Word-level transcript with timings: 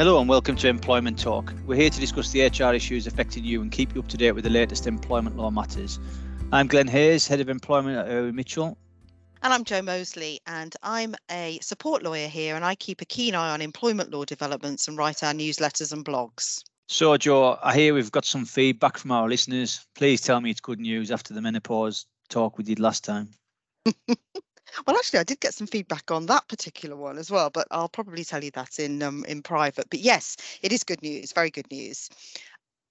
Hello 0.00 0.18
and 0.18 0.30
welcome 0.30 0.56
to 0.56 0.66
Employment 0.66 1.18
Talk. 1.18 1.52
We're 1.66 1.76
here 1.76 1.90
to 1.90 2.00
discuss 2.00 2.30
the 2.30 2.46
HR 2.46 2.72
issues 2.72 3.06
affecting 3.06 3.44
you 3.44 3.60
and 3.60 3.70
keep 3.70 3.94
you 3.94 4.00
up 4.00 4.08
to 4.08 4.16
date 4.16 4.32
with 4.32 4.44
the 4.44 4.50
latest 4.50 4.86
employment 4.86 5.36
law 5.36 5.50
matters. 5.50 6.00
I'm 6.52 6.68
Glenn 6.68 6.88
Hayes, 6.88 7.26
Head 7.26 7.38
of 7.40 7.50
Employment 7.50 7.98
at 7.98 8.08
Irwin 8.10 8.34
Mitchell. 8.34 8.78
And 9.42 9.52
I'm 9.52 9.62
Joe 9.62 9.82
Mosley, 9.82 10.40
and 10.46 10.74
I'm 10.82 11.16
a 11.30 11.58
support 11.60 12.02
lawyer 12.02 12.28
here, 12.28 12.56
and 12.56 12.64
I 12.64 12.76
keep 12.76 13.02
a 13.02 13.04
keen 13.04 13.34
eye 13.34 13.50
on 13.50 13.60
employment 13.60 14.10
law 14.10 14.24
developments 14.24 14.88
and 14.88 14.96
write 14.96 15.22
our 15.22 15.34
newsletters 15.34 15.92
and 15.92 16.02
blogs. 16.02 16.64
So, 16.88 17.14
Joe, 17.18 17.58
I 17.62 17.76
hear 17.76 17.92
we've 17.92 18.10
got 18.10 18.24
some 18.24 18.46
feedback 18.46 18.96
from 18.96 19.10
our 19.10 19.28
listeners. 19.28 19.86
Please 19.96 20.22
tell 20.22 20.40
me 20.40 20.48
it's 20.48 20.62
good 20.62 20.80
news 20.80 21.10
after 21.10 21.34
the 21.34 21.42
menopause 21.42 22.06
talk 22.30 22.56
we 22.56 22.64
did 22.64 22.80
last 22.80 23.04
time. 23.04 23.28
Well, 24.86 24.96
actually, 24.96 25.20
I 25.20 25.24
did 25.24 25.40
get 25.40 25.54
some 25.54 25.66
feedback 25.66 26.10
on 26.10 26.26
that 26.26 26.48
particular 26.48 26.96
one 26.96 27.18
as 27.18 27.30
well, 27.30 27.50
but 27.50 27.66
I'll 27.70 27.88
probably 27.88 28.24
tell 28.24 28.42
you 28.44 28.50
that 28.52 28.78
in 28.78 29.02
um, 29.02 29.24
in 29.26 29.42
private. 29.42 29.88
But 29.90 30.00
yes, 30.00 30.36
it 30.62 30.72
is 30.72 30.84
good 30.84 31.02
news, 31.02 31.32
very 31.32 31.50
good 31.50 31.70
news. 31.70 32.08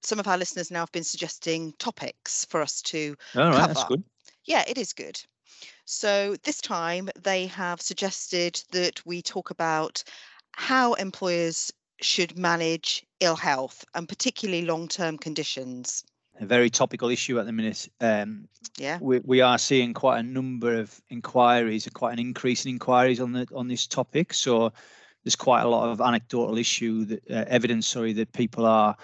Some 0.03 0.19
of 0.19 0.27
our 0.27 0.37
listeners 0.37 0.71
now 0.71 0.81
have 0.81 0.91
been 0.91 1.03
suggesting 1.03 1.73
topics 1.73 2.45
for 2.45 2.61
us 2.61 2.81
to 2.83 3.15
All 3.35 3.53
right, 3.53 3.67
cover. 3.67 3.67
that's 3.67 3.83
good. 3.83 4.03
Yeah, 4.45 4.63
it 4.67 4.77
is 4.77 4.93
good. 4.93 5.21
So 5.85 6.35
this 6.43 6.61
time 6.61 7.09
they 7.19 7.47
have 7.47 7.81
suggested 7.81 8.63
that 8.71 9.05
we 9.05 9.21
talk 9.21 9.51
about 9.51 10.03
how 10.53 10.93
employers 10.95 11.71
should 12.01 12.37
manage 12.37 13.05
ill 13.21 13.35
health 13.37 13.85
and 13.95 14.07
particularly 14.09 14.65
long-term 14.65 15.17
conditions. 15.19 16.03
A 16.39 16.45
very 16.45 16.69
topical 16.69 17.09
issue 17.09 17.39
at 17.39 17.45
the 17.45 17.51
minute. 17.51 17.89
Um, 17.99 18.47
Yeah. 18.77 18.97
we, 19.01 19.19
we 19.19 19.41
are 19.41 19.57
seeing 19.57 19.93
quite 19.93 20.19
a 20.19 20.23
number 20.23 20.79
of 20.79 21.01
inquiries, 21.09 21.87
quite 21.93 22.13
an 22.13 22.19
increase 22.19 22.65
in 22.65 22.71
inquiries 22.71 23.19
on 23.19 23.33
the 23.33 23.45
on 23.53 23.67
this 23.67 23.87
topic. 23.87 24.33
So 24.33 24.71
there's 25.23 25.35
quite 25.35 25.61
a 25.63 25.67
lot 25.67 25.89
of 25.89 25.99
anecdotal 25.99 26.57
issue, 26.57 27.05
that, 27.05 27.29
uh, 27.29 27.45
evidence, 27.47 27.87
sorry, 27.87 28.13
that 28.13 28.31
people 28.31 28.65
are 28.65 28.95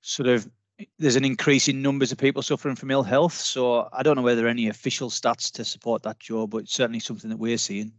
sort 0.00 0.28
of 0.28 0.50
there's 0.98 1.16
an 1.16 1.24
increase 1.24 1.68
in 1.68 1.80
numbers 1.80 2.10
of 2.10 2.18
people 2.18 2.42
suffering 2.42 2.74
from 2.74 2.90
ill 2.90 3.04
health. 3.04 3.34
So 3.34 3.88
I 3.92 4.02
don't 4.02 4.16
know 4.16 4.22
whether 4.22 4.36
there 4.40 4.46
are 4.46 4.50
any 4.50 4.68
official 4.68 5.08
stats 5.08 5.52
to 5.52 5.64
support 5.64 6.02
that, 6.02 6.18
Joe, 6.18 6.48
but 6.48 6.58
it's 6.58 6.74
certainly 6.74 6.98
something 6.98 7.30
that 7.30 7.38
we're 7.38 7.58
seeing. 7.58 7.92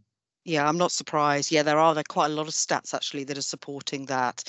Yeah, 0.44 0.68
I'm 0.68 0.78
not 0.78 0.92
surprised. 0.92 1.50
Yeah, 1.50 1.62
there 1.62 1.78
are 1.78 1.94
there 1.94 2.02
are 2.02 2.12
quite 2.12 2.30
a 2.30 2.34
lot 2.34 2.46
of 2.46 2.54
stats 2.54 2.94
actually 2.94 3.24
that 3.24 3.38
are 3.38 3.42
supporting 3.42 4.06
that. 4.06 4.44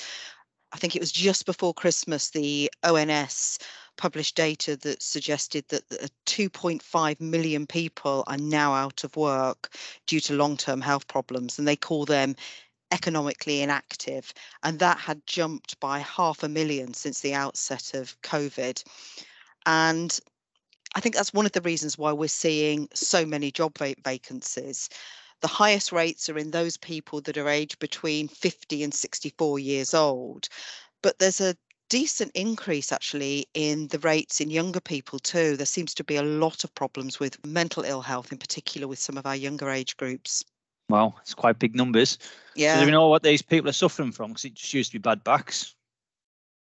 I 0.72 0.76
think 0.76 0.94
it 0.94 1.00
was 1.00 1.10
just 1.10 1.46
before 1.46 1.72
Christmas 1.72 2.30
the 2.30 2.70
ONS 2.84 3.58
published 3.98 4.36
data 4.36 4.76
that 4.78 5.02
suggested 5.02 5.64
that 5.68 5.82
uh, 5.92 6.06
2.5 6.24 7.20
million 7.20 7.66
people 7.66 8.24
are 8.26 8.38
now 8.38 8.72
out 8.72 9.04
of 9.04 9.14
work 9.16 9.74
due 10.06 10.20
to 10.20 10.34
long-term 10.34 10.80
health 10.80 11.06
problems 11.08 11.58
and 11.58 11.68
they 11.68 11.76
call 11.76 12.06
them 12.06 12.34
economically 12.90 13.60
inactive. 13.60 14.32
And 14.62 14.78
that 14.78 14.98
had 14.98 15.26
jumped 15.26 15.78
by 15.80 15.98
half 15.98 16.42
a 16.42 16.48
million 16.48 16.94
since 16.94 17.20
the 17.20 17.34
outset 17.34 17.92
of 17.92 18.18
covid. 18.22 18.82
And 19.66 20.18
i 20.94 21.00
think 21.00 21.14
that's 21.14 21.34
one 21.34 21.44
of 21.44 21.52
the 21.52 21.60
reasons 21.60 21.98
why 21.98 22.12
we're 22.12 22.28
seeing 22.28 22.88
so 22.94 23.26
many 23.26 23.50
job 23.50 23.76
vacancies. 23.76 24.88
The 25.40 25.48
highest 25.48 25.92
rates 25.92 26.28
are 26.28 26.38
in 26.38 26.50
those 26.50 26.76
people 26.78 27.20
that 27.22 27.36
are 27.36 27.48
aged 27.48 27.78
between 27.78 28.26
50 28.28 28.82
and 28.82 28.94
64 28.94 29.58
years 29.58 29.92
old. 29.92 30.48
But 31.02 31.18
there's 31.18 31.40
a 31.40 31.54
decent 31.88 32.30
increase 32.34 32.92
actually 32.92 33.46
in 33.54 33.88
the 33.88 33.98
rates 34.00 34.40
in 34.40 34.50
younger 34.50 34.80
people 34.80 35.18
too 35.18 35.56
there 35.56 35.66
seems 35.66 35.94
to 35.94 36.04
be 36.04 36.16
a 36.16 36.22
lot 36.22 36.64
of 36.64 36.74
problems 36.74 37.18
with 37.18 37.44
mental 37.46 37.82
ill 37.84 38.02
health 38.02 38.30
in 38.32 38.38
particular 38.38 38.86
with 38.86 38.98
some 38.98 39.16
of 39.16 39.26
our 39.26 39.36
younger 39.36 39.70
age 39.70 39.96
groups 39.96 40.44
Wow, 40.90 41.16
it's 41.20 41.34
quite 41.34 41.58
big 41.58 41.74
numbers. 41.74 42.18
yeah 42.54 42.80
Do 42.80 42.86
we 42.86 42.92
know 42.92 43.08
what 43.08 43.22
these 43.22 43.42
people 43.42 43.68
are 43.68 43.74
suffering 43.74 44.12
from? 44.12 44.30
Because 44.30 44.46
it 44.46 44.54
just 44.54 44.72
used 44.72 44.90
to 44.92 44.98
be 44.98 45.02
bad 45.02 45.22
backs. 45.22 45.74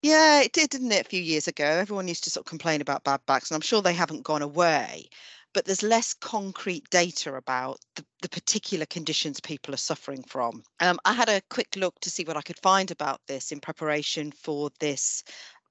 Yeah, 0.03 0.43
it 0.43 0.53
did, 0.53 0.71
didn't 0.71 0.93
it, 0.93 1.05
a 1.07 1.09
few 1.09 1.21
years 1.21 1.49
ago? 1.49 1.65
Everyone 1.65 2.07
used 2.07 2.25
to 2.25 2.31
sort 2.31 2.47
of 2.47 2.49
complain 2.49 2.81
about 2.81 3.05
bad 3.05 3.21
backs, 3.27 3.51
and 3.51 3.57
I'm 3.57 3.61
sure 3.63 3.83
they 3.83 3.93
haven't 3.93 4.23
gone 4.23 4.43
away, 4.43 5.09
but 5.59 5.65
there's 5.65 5.83
less 5.83 6.15
concrete 6.15 6.89
data 6.89 7.35
about 7.35 7.81
the, 7.97 8.05
the 8.23 8.29
particular 8.29 8.87
conditions 8.87 9.41
people 9.41 9.75
are 9.75 9.77
suffering 9.77 10.23
from. 10.23 10.63
Um, 10.79 11.01
I 11.05 11.13
had 11.13 11.29
a 11.29 11.43
quick 11.51 11.75
look 11.75 11.99
to 12.03 12.11
see 12.11 12.23
what 12.23 12.37
I 12.37 12.43
could 12.43 12.61
find 12.61 12.93
about 12.93 13.21
this 13.27 13.51
in 13.51 13.59
preparation 13.59 14.31
for 14.31 14.71
this 14.79 15.25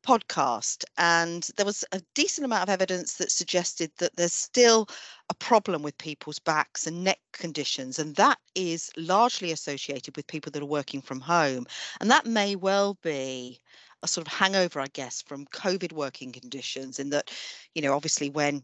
podcast, 0.06 0.84
and 0.98 1.48
there 1.56 1.66
was 1.66 1.86
a 1.94 2.02
decent 2.16 2.44
amount 2.44 2.64
of 2.64 2.70
evidence 2.70 3.14
that 3.14 3.32
suggested 3.32 3.90
that 4.00 4.14
there's 4.18 4.34
still 4.34 4.90
a 5.30 5.34
problem 5.36 5.84
with 5.84 5.98
people's 5.98 6.40
backs 6.40 6.86
and 6.86 7.06
neck 7.06 7.20
conditions, 7.32 7.98
and 7.98 8.14
that 8.18 8.40
is 8.56 8.92
largely 8.98 9.54
associated 9.54 10.18
with 10.18 10.28
people 10.28 10.52
that 10.52 10.62
are 10.62 10.66
working 10.66 11.02
from 11.02 11.22
home. 11.22 11.66
And 12.02 12.12
that 12.12 12.26
may 12.26 12.58
well 12.58 12.98
be 13.04 13.62
a 14.04 14.08
sort 14.10 14.28
of 14.28 14.34
hangover, 14.34 14.82
I 14.82 14.88
guess, 14.88 15.22
from 15.22 15.46
COVID 15.46 15.94
working 15.94 16.34
conditions, 16.34 17.00
in 17.00 17.10
that, 17.12 17.32
you 17.74 17.82
know, 17.82 17.94
obviously 17.94 18.30
when 18.30 18.64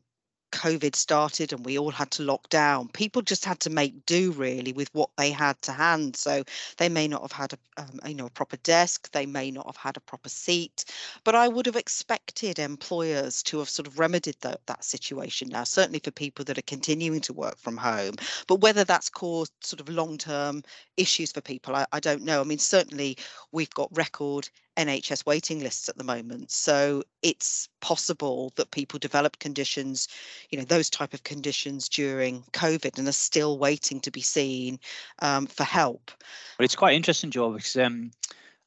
COVID 0.53 0.95
started 0.95 1.51
and 1.51 1.65
we 1.65 1.79
all 1.79 1.91
had 1.91 2.11
to 2.11 2.23
lock 2.23 2.47
down, 2.49 2.87
people 2.89 3.21
just 3.21 3.43
had 3.43 3.59
to 3.61 3.69
make 3.69 4.05
do 4.05 4.31
really 4.31 4.71
with 4.71 4.89
what 4.93 5.09
they 5.17 5.31
had 5.31 5.59
to 5.63 5.71
hand. 5.71 6.15
So 6.15 6.43
they 6.77 6.89
may 6.89 7.07
not 7.07 7.23
have 7.23 7.31
had 7.31 7.53
a, 7.53 7.81
um, 7.81 7.99
you 8.05 8.13
know, 8.13 8.27
a 8.27 8.29
proper 8.29 8.57
desk, 8.57 9.11
they 9.11 9.25
may 9.25 9.49
not 9.49 9.65
have 9.65 9.77
had 9.77 9.97
a 9.97 10.01
proper 10.01 10.29
seat, 10.29 10.85
but 11.23 11.33
I 11.33 11.47
would 11.47 11.65
have 11.65 11.75
expected 11.75 12.59
employers 12.59 13.41
to 13.43 13.59
have 13.59 13.69
sort 13.69 13.87
of 13.87 13.97
remedied 13.97 14.37
tha- 14.41 14.59
that 14.67 14.83
situation 14.83 15.49
now, 15.49 15.63
certainly 15.63 15.99
for 15.99 16.11
people 16.11 16.45
that 16.45 16.57
are 16.57 16.63
continuing 16.63 17.21
to 17.21 17.33
work 17.33 17.57
from 17.57 17.75
home. 17.75 18.15
But 18.47 18.61
whether 18.61 18.83
that's 18.83 19.09
caused 19.09 19.51
sort 19.61 19.81
of 19.81 19.89
long 19.89 20.17
term 20.17 20.63
issues 20.97 21.31
for 21.31 21.41
people, 21.41 21.75
I, 21.75 21.87
I 21.91 21.99
don't 21.99 22.23
know. 22.23 22.41
I 22.41 22.43
mean, 22.43 22.59
certainly 22.59 23.17
we've 23.51 23.69
got 23.71 23.95
record 23.97 24.49
NHS 24.77 25.25
waiting 25.25 25.59
lists 25.59 25.89
at 25.89 25.97
the 25.97 26.03
moment. 26.03 26.51
So 26.51 27.03
it's 27.21 27.69
possible 27.81 28.51
that 28.55 28.71
people 28.71 28.99
develop 28.99 29.39
conditions, 29.39 30.07
you 30.49 30.57
know, 30.57 30.65
those 30.65 30.89
type 30.89 31.13
of 31.13 31.23
conditions 31.23 31.87
during 31.87 32.43
COVID 32.53 32.97
and 32.97 33.07
are 33.07 33.11
still 33.11 33.57
waiting 33.59 33.99
to 34.01 34.11
be 34.11 34.21
seen 34.21 34.79
um, 35.19 35.45
for 35.45 35.63
help. 35.63 36.11
But 36.57 36.65
it's 36.65 36.75
quite 36.75 36.95
interesting, 36.95 37.31
Joe, 37.31 37.51
because 37.51 37.75
um, 37.77 38.11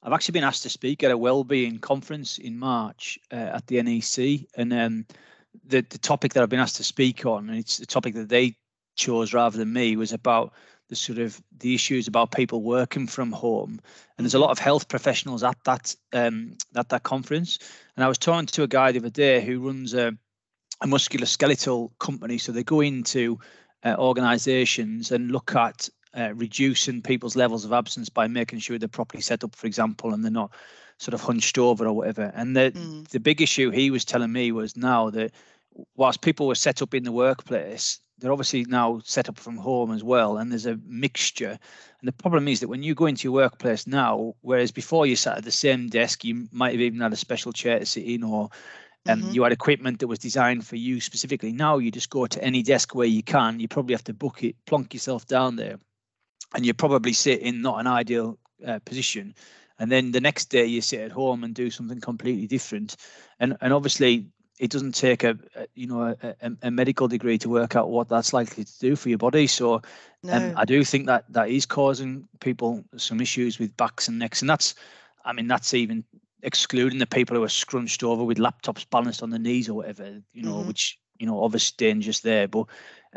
I've 0.03 0.13
actually 0.13 0.33
been 0.33 0.45
asked 0.45 0.63
to 0.63 0.71
speak 0.71 1.03
at 1.03 1.11
a 1.11 1.19
wellbeing 1.19 1.79
conference 1.79 2.39
in 2.39 2.59
March 2.59 3.19
uh, 3.33 3.35
at 3.55 3.67
the 3.67 3.83
NEC, 3.83 4.47
and 4.57 4.73
um, 4.73 5.07
the 5.65 5.81
the 5.81 5.99
topic 5.99 6.35
that 6.35 6.43
I've 6.43 6.49
been 6.49 6.61
asked 6.61 6.77
to 6.77 6.85
speak 6.85 7.27
on, 7.27 7.49
and 7.49 7.59
it's 7.59 7.79
the 7.79 7.87
topic 7.87 8.15
that 8.15 8.29
they 8.29 8.57
chose 8.95 9.35
rather 9.35 9.59
than 9.59 9.73
me, 9.73 9.97
was 9.97 10.13
about 10.13 10.53
the 10.89 10.97
sort 10.97 11.19
of 11.19 11.41
the 11.59 11.75
issues 11.75 12.09
about 12.09 12.31
people 12.31 12.63
working 12.63 13.07
from 13.07 13.33
home. 13.33 13.81
And 14.17 14.25
there's 14.25 14.35
a 14.35 14.39
lot 14.39 14.51
of 14.51 14.59
health 14.59 14.89
professionals 14.89 15.43
at 15.43 15.57
that 15.65 15.95
um, 16.13 16.57
at 16.75 16.89
that 16.91 17.03
conference. 17.03 17.59
And 17.97 18.05
I 18.05 18.09
was 18.09 18.19
talking 18.19 18.47
to 18.47 18.63
a 18.63 18.69
guy 18.69 18.93
the 18.93 18.99
other 18.99 19.11
day 19.11 19.45
who 19.45 19.67
runs 19.67 19.95
a, 19.95 20.17
a 20.81 20.87
musculoskeletal 20.87 21.91
company. 21.99 22.39
So 22.39 22.53
they 22.53 22.65
go 22.65 22.81
into 22.81 23.41
uh, 23.85 23.97
organizations 23.99 25.13
and 25.13 25.31
look 25.31 25.55
at 25.55 25.89
uh, 26.17 26.33
reducing 26.35 27.03
people's 27.03 27.37
levels 27.37 27.65
of 27.65 27.73
absence 27.73 28.09
by 28.09 28.27
making 28.27 28.61
sure 28.61 28.79
they're 28.79 28.89
properly 28.89 29.23
set 29.23 29.45
up, 29.45 29.55
for 29.55 29.67
example, 29.67 30.15
and 30.15 30.25
they're 30.25 30.31
not 30.31 30.53
sort 30.99 31.15
of 31.15 31.21
hunched 31.21 31.59
over 31.59 31.87
or 31.87 31.93
whatever. 31.93 32.33
And 32.35 32.57
the 32.57 32.73
Mm. 32.75 33.09
the 33.09 33.21
big 33.21 33.43
issue 33.43 33.71
he 33.71 33.91
was 33.91 34.05
telling 34.05 34.33
me 34.33 34.53
was 34.53 34.77
now 34.77 35.11
that 35.11 35.33
whilst 35.95 36.23
people 36.23 36.47
were 36.47 36.55
set 36.55 36.81
up 36.81 36.95
in 36.95 37.05
the 37.05 37.13
workplace, 37.13 38.01
they're 38.19 38.33
obviously 38.33 38.65
now 38.65 39.01
set 39.05 39.29
up 39.29 39.39
from 39.39 39.57
home 39.57 39.93
as 39.93 40.03
well, 40.05 40.39
and 40.39 40.51
there's 40.51 40.67
a 40.67 40.79
mixture. 40.87 41.59
And 42.01 42.09
the 42.09 42.13
problem 42.13 42.49
is 42.49 42.61
that 42.61 42.69
when 42.69 42.83
you 42.83 42.95
go 42.95 43.07
into 43.07 43.29
your 43.29 43.35
workplace 43.35 43.87
now, 43.87 44.35
whereas 44.41 44.73
before 44.73 45.07
you 45.07 45.17
sat 45.17 45.39
at 45.39 45.45
the 45.45 45.51
same 45.51 45.89
desk, 45.89 46.25
you 46.25 46.49
might 46.53 46.73
have 46.73 46.81
even 46.81 47.01
had 47.01 47.13
a 47.13 47.17
special 47.17 47.53
chair 47.53 47.79
to 47.79 47.87
sit 47.87 48.05
in, 48.05 48.23
or 48.23 48.51
um, 49.09 49.25
Mhm. 49.25 49.31
you 49.31 49.43
had 49.43 49.53
equipment 49.53 50.01
that 50.01 50.09
was 50.09 50.19
designed 50.19 50.67
for 50.67 50.77
you 50.77 51.01
specifically. 51.01 51.53
Now 51.53 51.79
you 51.79 51.91
just 51.91 52.11
go 52.11 52.27
to 52.27 52.43
any 52.43 52.63
desk 52.63 52.95
where 52.95 53.07
you 53.07 53.23
can. 53.23 53.61
You 53.61 53.69
probably 53.69 53.95
have 53.95 54.05
to 54.05 54.15
book 54.15 54.43
it, 54.45 54.57
plonk 54.67 54.95
yourself 54.95 55.27
down 55.27 55.57
there, 55.57 55.79
and 56.55 56.65
you 56.65 56.75
probably 56.75 57.13
sit 57.13 57.41
in 57.41 57.63
not 57.63 57.81
an 57.81 57.87
ideal 57.87 58.39
uh, 58.67 58.79
position. 58.85 59.35
And 59.79 59.91
then 59.93 60.13
the 60.13 60.21
next 60.21 60.47
day 60.47 60.65
you 60.67 60.81
sit 60.81 61.01
at 61.01 61.13
home 61.13 61.45
and 61.45 61.55
do 61.55 61.71
something 61.71 62.01
completely 62.01 62.47
different. 62.47 62.97
And 63.39 63.57
and 63.61 63.73
obviously 63.73 64.27
it 64.59 64.71
doesn't 64.71 64.95
take 64.95 65.25
a, 65.25 65.39
a 65.55 65.67
you 65.75 65.87
know 65.87 66.03
a, 66.03 66.17
a, 66.43 66.53
a 66.63 66.71
medical 66.71 67.09
degree 67.09 67.39
to 67.39 67.49
work 67.49 67.77
out 67.77 67.91
what 67.91 68.09
that's 68.09 68.33
likely 68.33 68.65
to 68.65 68.79
do 68.79 68.97
for 68.97 69.09
your 69.09 69.19
body. 69.19 69.47
So 69.47 69.83
No. 70.23 70.33
um, 70.33 70.53
I 70.57 70.65
do 70.65 70.83
think 70.85 71.07
that 71.07 71.25
that 71.33 71.49
is 71.51 71.67
causing 71.67 72.29
people 72.41 72.85
some 72.97 73.21
issues 73.21 73.59
with 73.59 73.77
backs 73.77 74.09
and 74.09 74.19
necks, 74.19 74.41
and 74.41 74.51
that's, 74.51 74.75
I 75.25 75.33
mean, 75.33 75.47
that's 75.47 75.75
even 75.75 76.05
excluding 76.43 76.99
the 76.99 77.07
people 77.07 77.37
who 77.37 77.43
are 77.43 77.49
scrunched 77.49 78.03
over 78.03 78.25
with 78.25 78.39
laptops 78.39 78.89
balanced 78.89 79.23
on 79.23 79.31
the 79.31 79.39
knees 79.39 79.69
or 79.69 79.75
whatever, 79.75 80.23
you 80.33 80.43
know, 80.43 80.61
Mhm. 80.61 80.67
which 80.67 80.99
you 81.19 81.27
know 81.27 81.43
obviously 81.43 81.75
dangerous 81.79 82.21
there. 82.21 82.49
But 82.49 82.67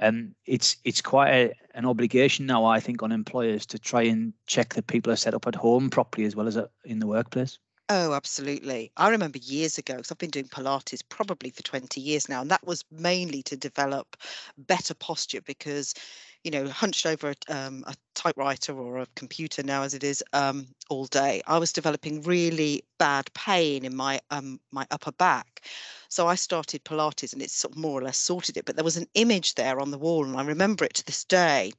um, 0.01 0.35
it's 0.45 0.77
it's 0.83 1.01
quite 1.01 1.29
a, 1.29 1.53
an 1.73 1.85
obligation 1.85 2.45
now, 2.45 2.65
I 2.65 2.79
think, 2.79 3.01
on 3.03 3.11
employers 3.11 3.65
to 3.67 3.79
try 3.79 4.03
and 4.03 4.33
check 4.47 4.73
that 4.75 4.87
people 4.87 5.11
are 5.11 5.17
set 5.17 5.33
up 5.33 5.47
at 5.47 5.55
home 5.55 5.89
properly 5.89 6.25
as 6.25 6.35
well 6.35 6.47
as 6.47 6.57
in 6.85 6.99
the 6.99 7.07
workplace. 7.07 7.59
Oh, 7.91 8.13
absolutely. 8.13 8.91
I 8.97 9.09
remember 9.09 9.39
years 9.39 9.79
ago, 9.79 9.95
because 9.95 10.11
I've 10.11 10.17
been 10.19 10.29
doing 10.29 10.47
Pilates 10.47 11.01
probably 11.09 11.49
for 11.49 11.63
20 11.63 11.99
years 11.99 12.29
now, 12.29 12.41
and 12.41 12.51
that 12.51 12.63
was 12.65 12.83
mainly 12.91 13.41
to 13.43 13.57
develop 13.57 14.15
better 14.59 14.93
posture 14.93 15.41
because, 15.41 15.95
you 16.43 16.51
know, 16.51 16.67
hunched 16.67 17.07
over 17.07 17.31
a, 17.31 17.35
um, 17.55 17.83
a 17.87 17.95
typewriter 18.13 18.77
or 18.77 18.99
a 18.99 19.07
computer 19.15 19.63
now 19.63 19.81
as 19.81 19.95
it 19.95 20.03
is 20.03 20.23
um, 20.33 20.67
all 20.91 21.05
day, 21.07 21.41
I 21.47 21.57
was 21.57 21.73
developing 21.73 22.21
really 22.21 22.83
bad 22.99 23.33
pain 23.33 23.83
in 23.85 23.95
my 23.95 24.19
um, 24.29 24.59
my 24.71 24.85
upper 24.91 25.11
back. 25.13 25.65
So 26.09 26.27
I 26.27 26.35
started 26.35 26.83
Pilates 26.83 27.33
and 27.33 27.41
it 27.41 27.49
sort 27.49 27.73
of 27.73 27.77
more 27.79 27.99
or 27.99 28.03
less 28.03 28.17
sorted 28.19 28.55
it. 28.57 28.65
But 28.65 28.75
there 28.75 28.85
was 28.85 28.97
an 28.97 29.07
image 29.15 29.55
there 29.55 29.79
on 29.79 29.89
the 29.91 29.97
wall, 29.97 30.25
and 30.25 30.37
I 30.37 30.43
remember 30.43 30.85
it 30.85 30.93
to 30.95 31.05
this 31.05 31.23
day. 31.25 31.71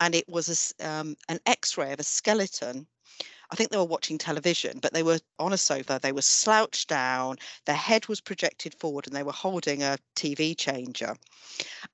And 0.00 0.14
it 0.14 0.28
was 0.28 0.74
a, 0.80 0.88
um, 0.88 1.16
an 1.28 1.38
X-ray 1.46 1.92
of 1.92 2.00
a 2.00 2.04
skeleton 2.04 2.86
I 3.50 3.56
think 3.56 3.70
they 3.70 3.78
were 3.78 3.84
watching 3.84 4.18
television, 4.18 4.78
but 4.80 4.92
they 4.92 5.02
were 5.02 5.20
on 5.38 5.52
a 5.52 5.56
sofa. 5.56 5.98
They 6.02 6.12
were 6.12 6.22
slouched 6.22 6.88
down. 6.88 7.36
Their 7.64 7.76
head 7.76 8.06
was 8.06 8.20
projected 8.20 8.74
forward, 8.74 9.06
and 9.06 9.16
they 9.16 9.22
were 9.22 9.32
holding 9.32 9.82
a 9.82 9.98
TV 10.16 10.56
changer. 10.56 11.16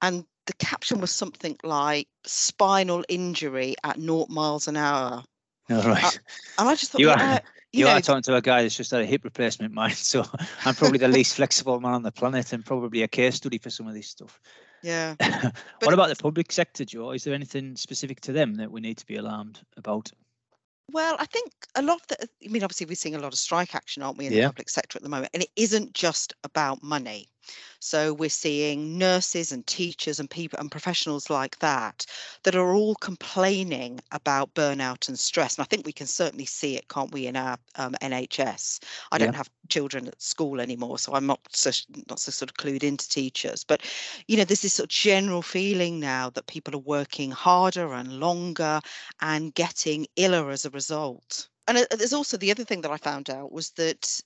And 0.02 0.24
the 0.46 0.52
caption 0.54 1.00
was 1.00 1.10
something 1.10 1.56
like 1.62 2.08
"spinal 2.24 3.04
injury 3.08 3.76
at 3.84 3.98
naught 3.98 4.30
miles 4.30 4.66
an 4.68 4.76
hour." 4.76 5.22
All 5.70 5.82
right. 5.82 6.04
Uh, 6.04 6.10
and 6.58 6.68
I 6.68 6.74
just 6.74 6.92
thought, 6.92 7.00
you 7.00 7.10
are, 7.10 7.18
uh, 7.18 7.38
you, 7.72 7.80
you 7.80 7.84
know, 7.86 7.92
are 7.92 8.00
talking 8.00 8.22
to 8.22 8.36
a 8.36 8.42
guy 8.42 8.62
that's 8.62 8.76
just 8.76 8.90
had 8.90 9.00
a 9.00 9.06
hip 9.06 9.24
replacement, 9.24 9.72
mine. 9.72 9.90
So 9.94 10.24
I'm 10.64 10.74
probably 10.74 10.98
the 10.98 11.08
least 11.08 11.36
flexible 11.36 11.80
man 11.80 11.94
on 11.94 12.02
the 12.02 12.12
planet, 12.12 12.52
and 12.52 12.64
probably 12.64 13.02
a 13.02 13.08
case 13.08 13.36
study 13.36 13.58
for 13.58 13.70
some 13.70 13.86
of 13.86 13.94
this 13.94 14.08
stuff. 14.08 14.40
Yeah. 14.82 15.14
what 15.82 15.94
about 15.94 16.10
the 16.10 16.16
public 16.16 16.52
sector, 16.52 16.84
Joe? 16.84 17.12
Is 17.12 17.24
there 17.24 17.32
anything 17.32 17.76
specific 17.76 18.20
to 18.22 18.32
them 18.32 18.56
that 18.56 18.70
we 18.70 18.82
need 18.82 18.98
to 18.98 19.06
be 19.06 19.16
alarmed 19.16 19.60
about? 19.78 20.10
Well, 20.88 21.16
I 21.18 21.26
think 21.26 21.52
a 21.74 21.82
lot 21.82 22.00
of 22.00 22.06
the, 22.08 22.28
I 22.44 22.48
mean, 22.48 22.62
obviously, 22.62 22.86
we're 22.86 22.94
seeing 22.94 23.14
a 23.14 23.18
lot 23.18 23.32
of 23.32 23.38
strike 23.38 23.74
action, 23.74 24.02
aren't 24.02 24.18
we, 24.18 24.26
in 24.26 24.32
Yeah. 24.32 24.40
the 24.40 24.50
public 24.50 24.68
sector 24.68 24.96
at 24.98 25.02
the 25.02 25.08
moment? 25.08 25.30
And 25.34 25.42
it 25.42 25.50
isn't 25.56 25.94
just 25.94 26.34
about 26.44 26.82
money. 26.82 27.28
So 27.80 28.12
we're 28.14 28.30
seeing 28.30 28.98
nurses 28.98 29.52
and 29.52 29.66
teachers 29.66 30.18
and 30.20 30.30
people 30.30 30.58
and 30.58 30.70
professionals 30.70 31.28
like 31.30 31.58
that 31.60 32.06
that 32.44 32.54
are 32.54 32.74
all 32.74 32.94
complaining 32.96 34.00
about 34.12 34.54
burnout 34.54 35.08
and 35.08 35.18
stress. 35.18 35.56
And 35.56 35.62
I 35.64 35.66
think 35.66 35.86
we 35.86 35.92
can 35.92 36.06
certainly 36.06 36.46
see 36.46 36.76
it, 36.76 36.88
can't 36.88 37.12
we, 37.12 37.26
in 37.26 37.36
our 37.36 37.58
um, 37.76 37.94
NHS? 38.00 38.80
I 39.12 39.18
Yeah. 39.18 39.18
don't 39.18 39.34
have 39.34 39.50
children 39.68 40.08
at 40.08 40.20
school 40.22 40.60
anymore, 40.60 40.98
so 40.98 41.14
I'm 41.14 41.26
not 41.26 41.40
so 41.50 41.70
not 42.08 42.20
so 42.20 42.30
sort 42.32 42.50
of 42.50 42.56
clued 42.56 42.82
into 42.82 43.08
teachers. 43.08 43.64
But 43.64 43.82
you 44.28 44.36
know, 44.36 44.44
there's 44.44 44.62
this 44.62 44.74
sort 44.74 44.86
of 44.86 44.90
general 44.90 45.42
feeling 45.42 46.00
now 46.00 46.30
that 46.30 46.46
people 46.46 46.74
are 46.74 46.78
working 46.78 47.30
harder 47.30 47.92
and 47.92 48.20
longer 48.20 48.80
and 49.20 49.54
getting 49.54 50.06
iller 50.16 50.50
as 50.50 50.64
a 50.64 50.70
result. 50.70 51.48
And 51.66 51.78
uh, 51.78 51.86
there's 51.96 52.12
also 52.12 52.36
the 52.36 52.50
other 52.50 52.64
thing 52.64 52.82
that 52.82 52.90
I 52.90 52.96
found 52.98 53.30
out 53.30 53.52
was 53.52 53.70
that 53.72 54.20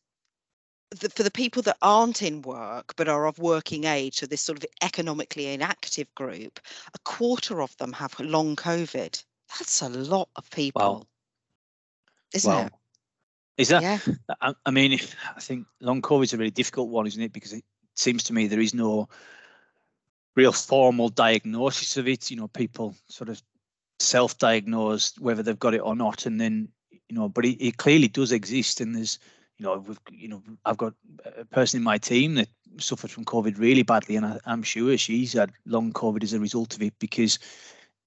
the, 0.91 1.09
for 1.11 1.23
the 1.23 1.31
people 1.31 1.63
that 1.63 1.77
aren't 1.83 2.23
in 2.23 2.43
work 2.43 2.95
but 2.97 3.09
are 3.09 3.27
of 3.27 3.39
working 3.39 3.85
age, 3.85 4.17
so 4.17 4.27
this 4.27 4.41
sort 4.41 4.59
of 4.59 4.67
economically 4.83 5.53
inactive 5.53 6.13
group, 6.15 6.61
a 6.95 6.99
quarter 7.01 7.61
of 7.61 7.77
them 7.77 7.93
have 7.93 8.19
long 8.21 8.57
COVID. 8.57 9.23
That's 9.59 9.83
a 9.83 9.89
lot 9.89 10.29
of 10.37 10.51
people, 10.51 10.83
Wow. 10.83 11.07
isn't 12.35 12.53
Wow. 12.53 12.67
it? 12.67 12.73
Is 13.57 13.69
that? 13.69 13.83
Yeah. 13.83 13.99
I, 14.41 14.55
I 14.67 14.71
mean, 14.71 14.99
I 15.37 15.41
think 15.41 15.67
long 15.81 16.01
COVID 16.01 16.25
is 16.25 16.33
a 16.33 16.39
really 16.39 16.51
difficult 16.51 16.91
one, 16.91 17.07
isn't 17.07 17.23
it? 17.23 17.33
Because 17.33 17.53
it 17.53 17.65
seems 17.95 18.23
to 18.25 18.33
me 18.33 18.47
there 18.47 18.61
is 18.61 18.73
no 18.73 19.09
real 20.37 20.53
formal 20.53 21.09
diagnosis 21.09 21.97
of 21.97 22.07
it. 22.07 22.31
You 22.31 22.37
know, 22.37 22.49
people 22.49 22.95
sort 23.09 23.29
of 23.29 23.43
self-diagnose 23.99 25.19
whether 25.19 25.43
they've 25.43 25.59
got 25.59 25.75
it 25.75 25.81
or 25.81 25.97
not, 25.97 26.25
and 26.25 26.41
then 26.41 26.69
you 27.09 27.17
know, 27.17 27.29
but 27.29 27.45
it, 27.45 27.61
it 27.61 27.79
clearly 27.79 28.07
does 28.07 28.31
exist, 28.31 28.81
and 28.81 28.95
there's 28.95 29.19
you 29.59 29.67
know, 29.67 29.79
we've 29.79 29.99
you 30.11 30.29
know, 30.29 30.43
I've 30.65 30.79
got 30.79 30.95
a 31.37 31.45
person 31.45 31.79
in 31.79 31.85
my 31.85 31.99
team 31.99 32.35
that 32.37 32.49
suffered 32.79 33.11
from 33.11 33.25
COVID 33.25 33.59
really 33.59 33.83
badly, 33.83 34.17
and 34.17 34.25
I, 34.25 34.39
I'm 34.47 34.63
sure 34.63 34.97
she's 34.97 35.33
had 35.33 35.53
long 35.67 35.93
COVID 35.93 36.23
as 36.23 36.33
a 36.33 36.41
result 36.41 36.75
of 36.75 36.83
it 36.83 36.95
because 36.99 37.39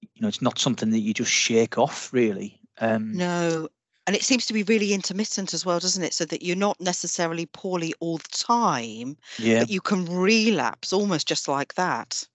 you 0.00 0.22
know 0.22 0.28
it's 0.28 0.42
not 0.42 0.58
something 0.58 0.90
that 0.90 1.00
you 1.00 1.14
just 1.14 1.30
shake 1.30 1.78
off 1.78 2.12
really. 2.12 2.58
Um, 2.80 3.12
No. 3.12 3.68
And 4.08 4.16
it 4.16 4.24
seems 4.24 4.46
to 4.46 4.52
be 4.52 4.64
really 4.64 4.92
intermittent 4.94 5.54
as 5.54 5.64
well, 5.64 5.78
doesn't 5.78 6.02
it? 6.02 6.12
So 6.12 6.24
that 6.24 6.42
you're 6.42 6.56
not 6.56 6.80
necessarily 6.80 7.46
poorly 7.46 7.94
all 8.00 8.18
the 8.18 8.36
time, 8.36 9.16
yeah, 9.38 9.60
but 9.60 9.70
you 9.70 9.80
can 9.80 10.06
relapse 10.06 10.92
almost 10.92 11.28
just 11.28 11.46
like 11.46 11.74
that. 11.74 12.26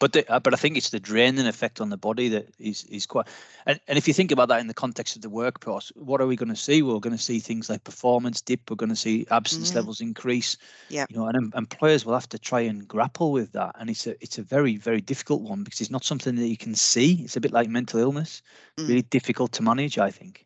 But 0.00 0.12
the, 0.14 0.28
uh, 0.32 0.40
but 0.40 0.52
I 0.52 0.56
think 0.56 0.76
it's 0.76 0.90
the 0.90 0.98
draining 0.98 1.46
effect 1.46 1.80
on 1.80 1.90
the 1.90 1.96
body 1.96 2.28
that 2.30 2.48
is 2.58 2.84
is 2.84 3.06
quite. 3.06 3.28
And, 3.66 3.78
and 3.86 3.96
if 3.96 4.08
you 4.08 4.14
think 4.14 4.32
about 4.32 4.48
that 4.48 4.60
in 4.60 4.66
the 4.66 4.74
context 4.74 5.14
of 5.14 5.22
the 5.22 5.30
workforce, 5.30 5.92
what 5.94 6.20
are 6.20 6.26
we 6.26 6.34
going 6.34 6.48
to 6.48 6.56
see? 6.56 6.82
We're 6.82 6.98
going 6.98 7.16
to 7.16 7.22
see 7.22 7.38
things 7.38 7.70
like 7.70 7.84
performance 7.84 8.40
dip. 8.40 8.68
We're 8.68 8.76
going 8.76 8.88
to 8.90 8.96
see 8.96 9.26
absence 9.30 9.70
Mm. 9.70 9.74
levels 9.76 10.00
increase. 10.00 10.56
Yeah. 10.88 11.04
You 11.08 11.18
know, 11.18 11.26
and 11.26 11.36
em- 11.36 11.52
employers 11.54 12.04
will 12.04 12.14
have 12.14 12.28
to 12.30 12.38
try 12.38 12.60
and 12.60 12.88
grapple 12.88 13.30
with 13.30 13.52
that, 13.52 13.76
and 13.78 13.90
it's 13.90 14.06
a 14.06 14.16
it's 14.24 14.38
a 14.38 14.42
very 14.42 14.76
very 14.76 15.00
difficult 15.00 15.42
one 15.42 15.62
because 15.62 15.80
it's 15.80 15.90
not 15.90 16.04
something 16.04 16.34
that 16.36 16.48
you 16.48 16.56
can 16.56 16.74
see. 16.74 17.22
It's 17.24 17.36
a 17.36 17.40
bit 17.40 17.52
like 17.52 17.68
mental 17.68 18.00
illness, 18.00 18.42
Mm. 18.76 18.88
really 18.88 19.02
difficult 19.02 19.52
to 19.52 19.62
manage. 19.62 19.98
I 19.98 20.10
think. 20.10 20.44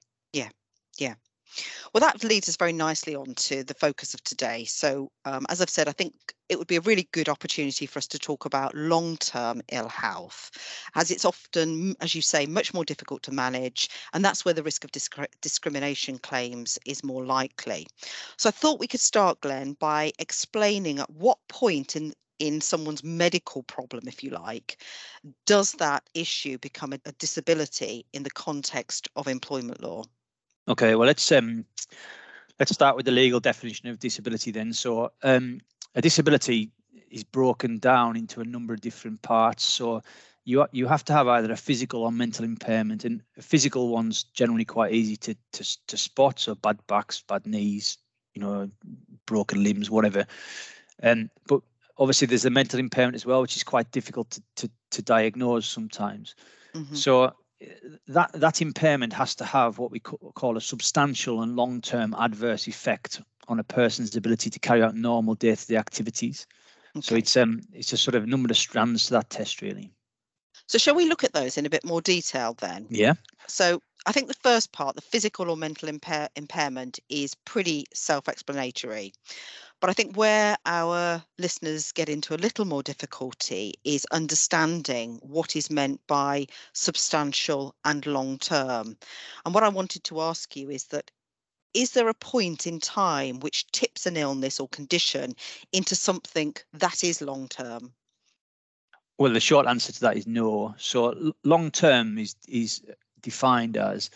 Well, 1.92 2.00
that 2.00 2.22
leads 2.24 2.48
us 2.48 2.56
very 2.56 2.72
nicely 2.72 3.14
on 3.14 3.34
to 3.34 3.64
the 3.64 3.74
focus 3.74 4.14
of 4.14 4.22
today. 4.24 4.64
So, 4.64 5.10
um, 5.24 5.46
as 5.48 5.60
I've 5.60 5.70
said, 5.70 5.88
I 5.88 5.92
think 5.92 6.14
it 6.48 6.58
would 6.58 6.66
be 6.66 6.76
a 6.76 6.80
really 6.82 7.08
good 7.12 7.28
opportunity 7.28 7.86
for 7.86 7.98
us 7.98 8.06
to 8.08 8.18
talk 8.18 8.44
about 8.44 8.74
long 8.74 9.16
term 9.16 9.62
ill 9.72 9.88
health, 9.88 10.50
as 10.94 11.10
it's 11.10 11.24
often, 11.24 11.94
as 12.00 12.14
you 12.14 12.22
say, 12.22 12.46
much 12.46 12.74
more 12.74 12.84
difficult 12.84 13.22
to 13.24 13.32
manage. 13.32 13.88
And 14.12 14.24
that's 14.24 14.44
where 14.44 14.54
the 14.54 14.62
risk 14.62 14.84
of 14.84 14.92
discri- 14.92 15.26
discrimination 15.40 16.18
claims 16.18 16.78
is 16.84 17.02
more 17.04 17.24
likely. 17.24 17.86
So, 18.36 18.48
I 18.48 18.52
thought 18.52 18.80
we 18.80 18.88
could 18.88 19.00
start, 19.00 19.40
Glenn, 19.40 19.74
by 19.74 20.12
explaining 20.18 20.98
at 20.98 21.10
what 21.10 21.38
point 21.48 21.96
in 21.96 22.12
in 22.40 22.60
someone's 22.60 23.04
medical 23.04 23.62
problem, 23.62 24.08
if 24.08 24.24
you 24.24 24.30
like, 24.30 24.82
does 25.46 25.72
that 25.72 26.02
issue 26.14 26.58
become 26.58 26.92
a, 26.92 27.00
a 27.06 27.12
disability 27.12 28.06
in 28.12 28.24
the 28.24 28.30
context 28.30 29.08
of 29.16 29.28
employment 29.28 29.82
law? 29.82 30.02
Okay, 30.68 30.94
well 30.94 31.06
let's 31.06 31.30
um 31.32 31.64
let's 32.58 32.72
start 32.72 32.96
with 32.96 33.06
the 33.06 33.12
legal 33.12 33.40
definition 33.40 33.88
of 33.88 33.98
disability 33.98 34.50
then. 34.50 34.72
So 34.72 35.10
um 35.22 35.60
a 35.94 36.00
disability 36.00 36.70
is 37.10 37.24
broken 37.24 37.78
down 37.78 38.16
into 38.16 38.40
a 38.40 38.44
number 38.44 38.74
of 38.74 38.80
different 38.80 39.22
parts. 39.22 39.64
So 39.64 40.02
you 40.44 40.66
you 40.72 40.86
have 40.86 41.04
to 41.06 41.12
have 41.12 41.28
either 41.28 41.52
a 41.52 41.56
physical 41.56 42.02
or 42.02 42.12
mental 42.12 42.44
impairment, 42.44 43.04
and 43.04 43.22
physical 43.40 43.88
ones 43.88 44.24
generally 44.24 44.64
quite 44.64 44.92
easy 44.92 45.16
to 45.16 45.34
to 45.52 45.86
to 45.86 45.96
spot. 45.96 46.38
So 46.38 46.54
bad 46.54 46.78
backs, 46.86 47.22
bad 47.22 47.46
knees, 47.46 47.98
you 48.34 48.40
know, 48.40 48.70
broken 49.26 49.62
limbs, 49.62 49.90
whatever. 49.90 50.26
Um, 51.02 51.30
but 51.46 51.60
obviously 51.98 52.26
there's 52.26 52.44
a 52.44 52.50
mental 52.50 52.80
impairment 52.80 53.14
as 53.16 53.26
well, 53.26 53.42
which 53.42 53.56
is 53.56 53.64
quite 53.64 53.90
difficult 53.92 54.30
to 54.30 54.42
to, 54.56 54.70
to 54.90 55.02
diagnose 55.02 55.66
sometimes. 55.66 56.34
Mhm. 56.74 56.96
So 56.96 57.34
that 58.08 58.32
that 58.32 58.62
impairment 58.62 59.12
has 59.12 59.34
to 59.36 59.44
have 59.44 59.78
what 59.78 59.90
we 59.90 60.00
call 60.00 60.56
a 60.56 60.60
substantial 60.60 61.42
and 61.42 61.56
long-term 61.56 62.14
adverse 62.18 62.66
effect 62.68 63.20
on 63.48 63.60
a 63.60 63.64
person's 63.64 64.16
ability 64.16 64.50
to 64.50 64.58
carry 64.58 64.82
out 64.82 64.94
normal 64.94 65.34
day-to-day 65.34 65.76
activities. 65.76 66.46
So 67.00 67.16
it's 67.16 67.36
um 67.36 67.60
it's 67.72 67.92
a 67.92 67.96
sort 67.96 68.14
of 68.14 68.26
number 68.26 68.50
of 68.50 68.56
strands 68.56 69.06
to 69.06 69.14
that 69.14 69.30
test 69.30 69.62
really. 69.62 69.92
So, 70.66 70.78
shall 70.78 70.94
we 70.94 71.08
look 71.08 71.24
at 71.24 71.32
those 71.32 71.58
in 71.58 71.66
a 71.66 71.70
bit 71.70 71.84
more 71.84 72.00
detail 72.00 72.54
then? 72.54 72.86
Yeah. 72.88 73.14
So, 73.46 73.82
I 74.06 74.12
think 74.12 74.28
the 74.28 74.34
first 74.34 74.72
part, 74.72 74.96
the 74.96 75.02
physical 75.02 75.50
or 75.50 75.56
mental 75.56 75.88
impair- 75.88 76.30
impairment, 76.36 77.00
is 77.08 77.34
pretty 77.44 77.84
self 77.92 78.28
explanatory. 78.28 79.12
But 79.80 79.90
I 79.90 79.92
think 79.92 80.16
where 80.16 80.56
our 80.64 81.22
listeners 81.38 81.92
get 81.92 82.08
into 82.08 82.34
a 82.34 82.36
little 82.36 82.64
more 82.64 82.82
difficulty 82.82 83.74
is 83.84 84.06
understanding 84.12 85.18
what 85.22 85.56
is 85.56 85.70
meant 85.70 86.00
by 86.06 86.46
substantial 86.72 87.74
and 87.84 88.06
long 88.06 88.38
term. 88.38 88.96
And 89.44 89.54
what 89.54 89.64
I 89.64 89.68
wanted 89.68 90.04
to 90.04 90.22
ask 90.22 90.56
you 90.56 90.70
is 90.70 90.84
that 90.84 91.10
is 91.74 91.90
there 91.90 92.08
a 92.08 92.14
point 92.14 92.66
in 92.66 92.78
time 92.78 93.40
which 93.40 93.66
tips 93.72 94.06
an 94.06 94.16
illness 94.16 94.60
or 94.60 94.68
condition 94.68 95.34
into 95.72 95.96
something 95.96 96.54
that 96.72 97.02
is 97.02 97.20
long 97.20 97.48
term? 97.48 97.92
Well, 99.18 99.32
the 99.32 99.40
short 99.40 99.66
answer 99.66 99.92
to 99.92 100.00
that 100.00 100.16
is 100.16 100.26
no. 100.26 100.74
So 100.78 101.34
long 101.44 101.70
term 101.70 102.18
is 102.18 102.36
is 102.48 102.82
defined 103.20 103.76
as 103.76 104.10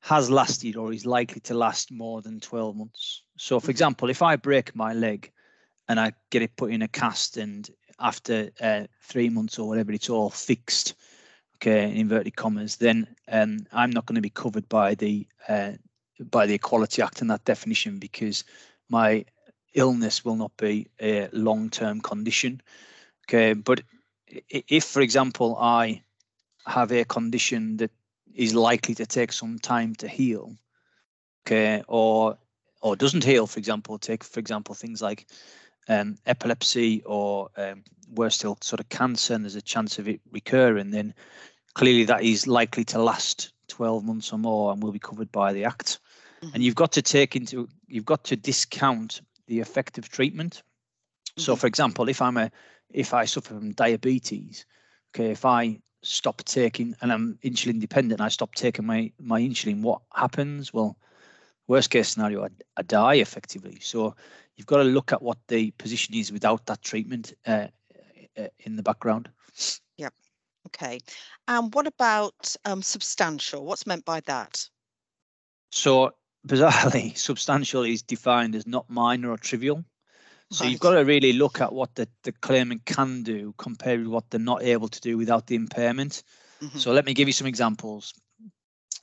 has 0.00 0.30
lasted 0.30 0.76
or 0.76 0.92
is 0.92 1.04
likely 1.04 1.40
to 1.42 1.54
last 1.54 1.90
more 1.90 2.22
than 2.22 2.40
12 2.40 2.76
months. 2.76 3.22
So 3.40 3.58
for 3.58 3.68
Mhm. 3.68 3.70
example, 3.70 4.10
if 4.10 4.22
I 4.22 4.36
break 4.36 4.76
my 4.76 4.92
leg 4.92 5.30
and 5.88 5.98
I 5.98 6.12
get 6.30 6.42
it 6.42 6.56
put 6.56 6.72
in 6.72 6.82
a 6.82 6.88
cast 6.88 7.38
and 7.38 7.68
after 7.98 8.50
uh, 8.60 8.86
three 9.00 9.30
months 9.30 9.58
or 9.58 9.66
whatever, 9.66 9.92
it's 9.92 10.10
all 10.10 10.30
fixed, 10.30 10.94
okay, 11.56 11.90
in 11.90 11.96
inverted 11.96 12.36
commas, 12.36 12.76
then 12.76 13.08
um, 13.28 13.66
I'm 13.72 13.90
not 13.90 14.04
going 14.04 14.16
to 14.16 14.20
be 14.20 14.30
covered 14.30 14.68
by 14.68 14.94
the 14.94 15.26
uh, 15.48 15.72
by 16.30 16.46
the 16.46 16.54
Equality 16.54 17.02
Act 17.02 17.22
and 17.22 17.30
that 17.30 17.44
definition 17.46 17.98
because 17.98 18.44
my 18.90 19.24
illness 19.74 20.22
will 20.24 20.36
not 20.36 20.54
be 20.58 20.88
a 21.00 21.28
long-term 21.32 22.02
condition. 22.02 22.60
Okay, 23.24 23.54
but 23.54 23.80
if, 24.50 24.84
for 24.84 25.00
example, 25.00 25.56
I 25.58 26.02
have 26.66 26.92
a 26.92 27.04
condition 27.04 27.78
that 27.78 27.90
is 28.34 28.54
likely 28.54 28.94
to 28.96 29.06
take 29.06 29.32
some 29.32 29.58
time 29.58 29.94
to 29.96 30.08
heal, 30.08 30.56
okay, 31.46 31.82
or 31.88 32.36
or 32.80 32.96
doesn't 32.96 33.24
heal, 33.24 33.46
for 33.46 33.58
example, 33.58 33.98
take 33.98 34.24
for 34.24 34.40
example 34.40 34.74
things 34.74 35.02
like 35.02 35.26
um, 35.88 36.16
epilepsy 36.26 37.02
or 37.04 37.50
um, 37.56 37.82
worse 38.14 38.36
still, 38.36 38.56
sort 38.60 38.80
of 38.80 38.88
cancer, 38.88 39.34
and 39.34 39.44
there's 39.44 39.56
a 39.56 39.62
chance 39.62 39.98
of 39.98 40.08
it 40.08 40.20
recurring, 40.30 40.90
then 40.90 41.14
clearly 41.74 42.04
that 42.04 42.22
is 42.22 42.46
likely 42.46 42.84
to 42.84 43.02
last 43.02 43.52
12 43.68 44.04
months 44.04 44.32
or 44.32 44.38
more 44.38 44.72
and 44.72 44.82
will 44.82 44.92
be 44.92 44.98
covered 44.98 45.30
by 45.32 45.52
the 45.52 45.64
Act. 45.64 45.98
Mm-hmm. 46.42 46.54
And 46.54 46.62
you've 46.62 46.74
got 46.74 46.92
to 46.92 47.02
take 47.02 47.36
into, 47.36 47.68
you've 47.86 48.04
got 48.04 48.24
to 48.24 48.36
discount 48.36 49.20
the 49.46 49.60
effective 49.60 50.08
treatment. 50.08 50.62
Mm-hmm. 51.30 51.40
So, 51.40 51.56
for 51.56 51.66
example, 51.66 52.08
if 52.08 52.22
I'm 52.22 52.36
a, 52.36 52.50
if 52.90 53.14
I 53.14 53.24
suffer 53.24 53.54
from 53.54 53.72
diabetes, 53.72 54.66
okay, 55.14 55.30
if 55.30 55.44
I 55.44 55.80
stop 56.02 56.42
taking 56.44 56.96
and 57.00 57.12
I'm 57.12 57.38
insulin 57.44 57.80
dependent, 57.80 58.20
I 58.20 58.28
stop 58.28 58.54
taking 58.54 58.86
my 58.86 59.12
my 59.20 59.40
insulin. 59.40 59.82
What 59.82 60.00
happens? 60.14 60.72
Well, 60.72 60.96
worst 61.70 61.90
case 61.90 62.08
scenario, 62.08 62.44
I, 62.44 62.48
I 62.76 62.82
die 62.82 63.14
effectively. 63.14 63.78
So 63.80 64.14
you've 64.56 64.66
got 64.66 64.78
to 64.78 64.84
look 64.84 65.12
at 65.12 65.22
what 65.22 65.38
the 65.46 65.70
position 65.72 66.14
is 66.16 66.32
without 66.32 66.66
that 66.66 66.82
treatment 66.82 67.32
uh, 67.46 67.68
uh 68.38 68.48
in 68.58 68.76
the 68.76 68.82
background. 68.82 69.30
Yep. 69.96 70.12
Okay. 70.66 70.98
And 71.46 71.72
what 71.72 71.86
about 71.86 72.54
um, 72.64 72.82
substantial? 72.82 73.64
What's 73.64 73.86
meant 73.86 74.04
by 74.04 74.20
that? 74.26 74.68
So 75.70 76.12
bizarrely, 76.46 77.16
substantial 77.30 77.84
is 77.84 78.02
defined 78.02 78.54
as 78.56 78.66
not 78.66 78.90
minor 78.90 79.30
or 79.30 79.38
trivial. 79.38 79.84
So 80.50 80.64
right. 80.64 80.72
you've 80.72 80.80
got 80.80 80.94
to 80.94 81.04
really 81.04 81.32
look 81.32 81.60
at 81.60 81.72
what 81.72 81.94
the, 81.94 82.08
the 82.24 82.32
claimant 82.32 82.84
can 82.84 83.22
do 83.22 83.54
compared 83.56 84.00
with 84.00 84.08
what 84.08 84.24
they're 84.28 84.40
not 84.40 84.64
able 84.64 84.88
to 84.88 85.00
do 85.00 85.16
without 85.16 85.46
the 85.46 85.54
impairment. 85.54 86.24
Mm-hmm. 86.60 86.78
So 86.78 86.92
let 86.92 87.06
me 87.06 87.14
give 87.14 87.28
you 87.28 87.32
some 87.32 87.46
examples. 87.46 88.12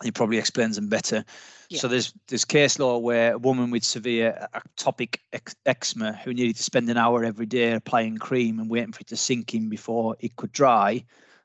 It 0.04 0.14
probably 0.14 0.38
explains 0.38 0.76
them 0.76 0.90
better. 0.90 1.26
Yeah. 1.70 1.80
So 1.80 1.88
there's 1.88 2.14
there's 2.28 2.46
case 2.46 2.80
law 2.80 2.98
where 2.98 3.34
a 3.34 3.38
woman 3.38 3.72
with 3.72 3.84
severe 3.84 4.48
atopic 4.54 5.18
eczema 5.66 6.14
who 6.14 6.34
needed 6.34 6.56
to 6.58 6.64
spend 6.64 6.90
an 6.90 6.98
hour 6.98 7.24
every 7.24 7.46
day 7.48 7.74
applying 7.74 8.18
cream 8.18 8.60
and 8.60 8.70
waiting 8.70 8.94
for 8.94 9.02
it 9.02 9.08
to 9.08 9.18
sink 9.18 9.54
in 9.54 9.70
before 9.70 10.16
it 10.20 10.36
could 10.36 10.52
dry, 10.52 11.04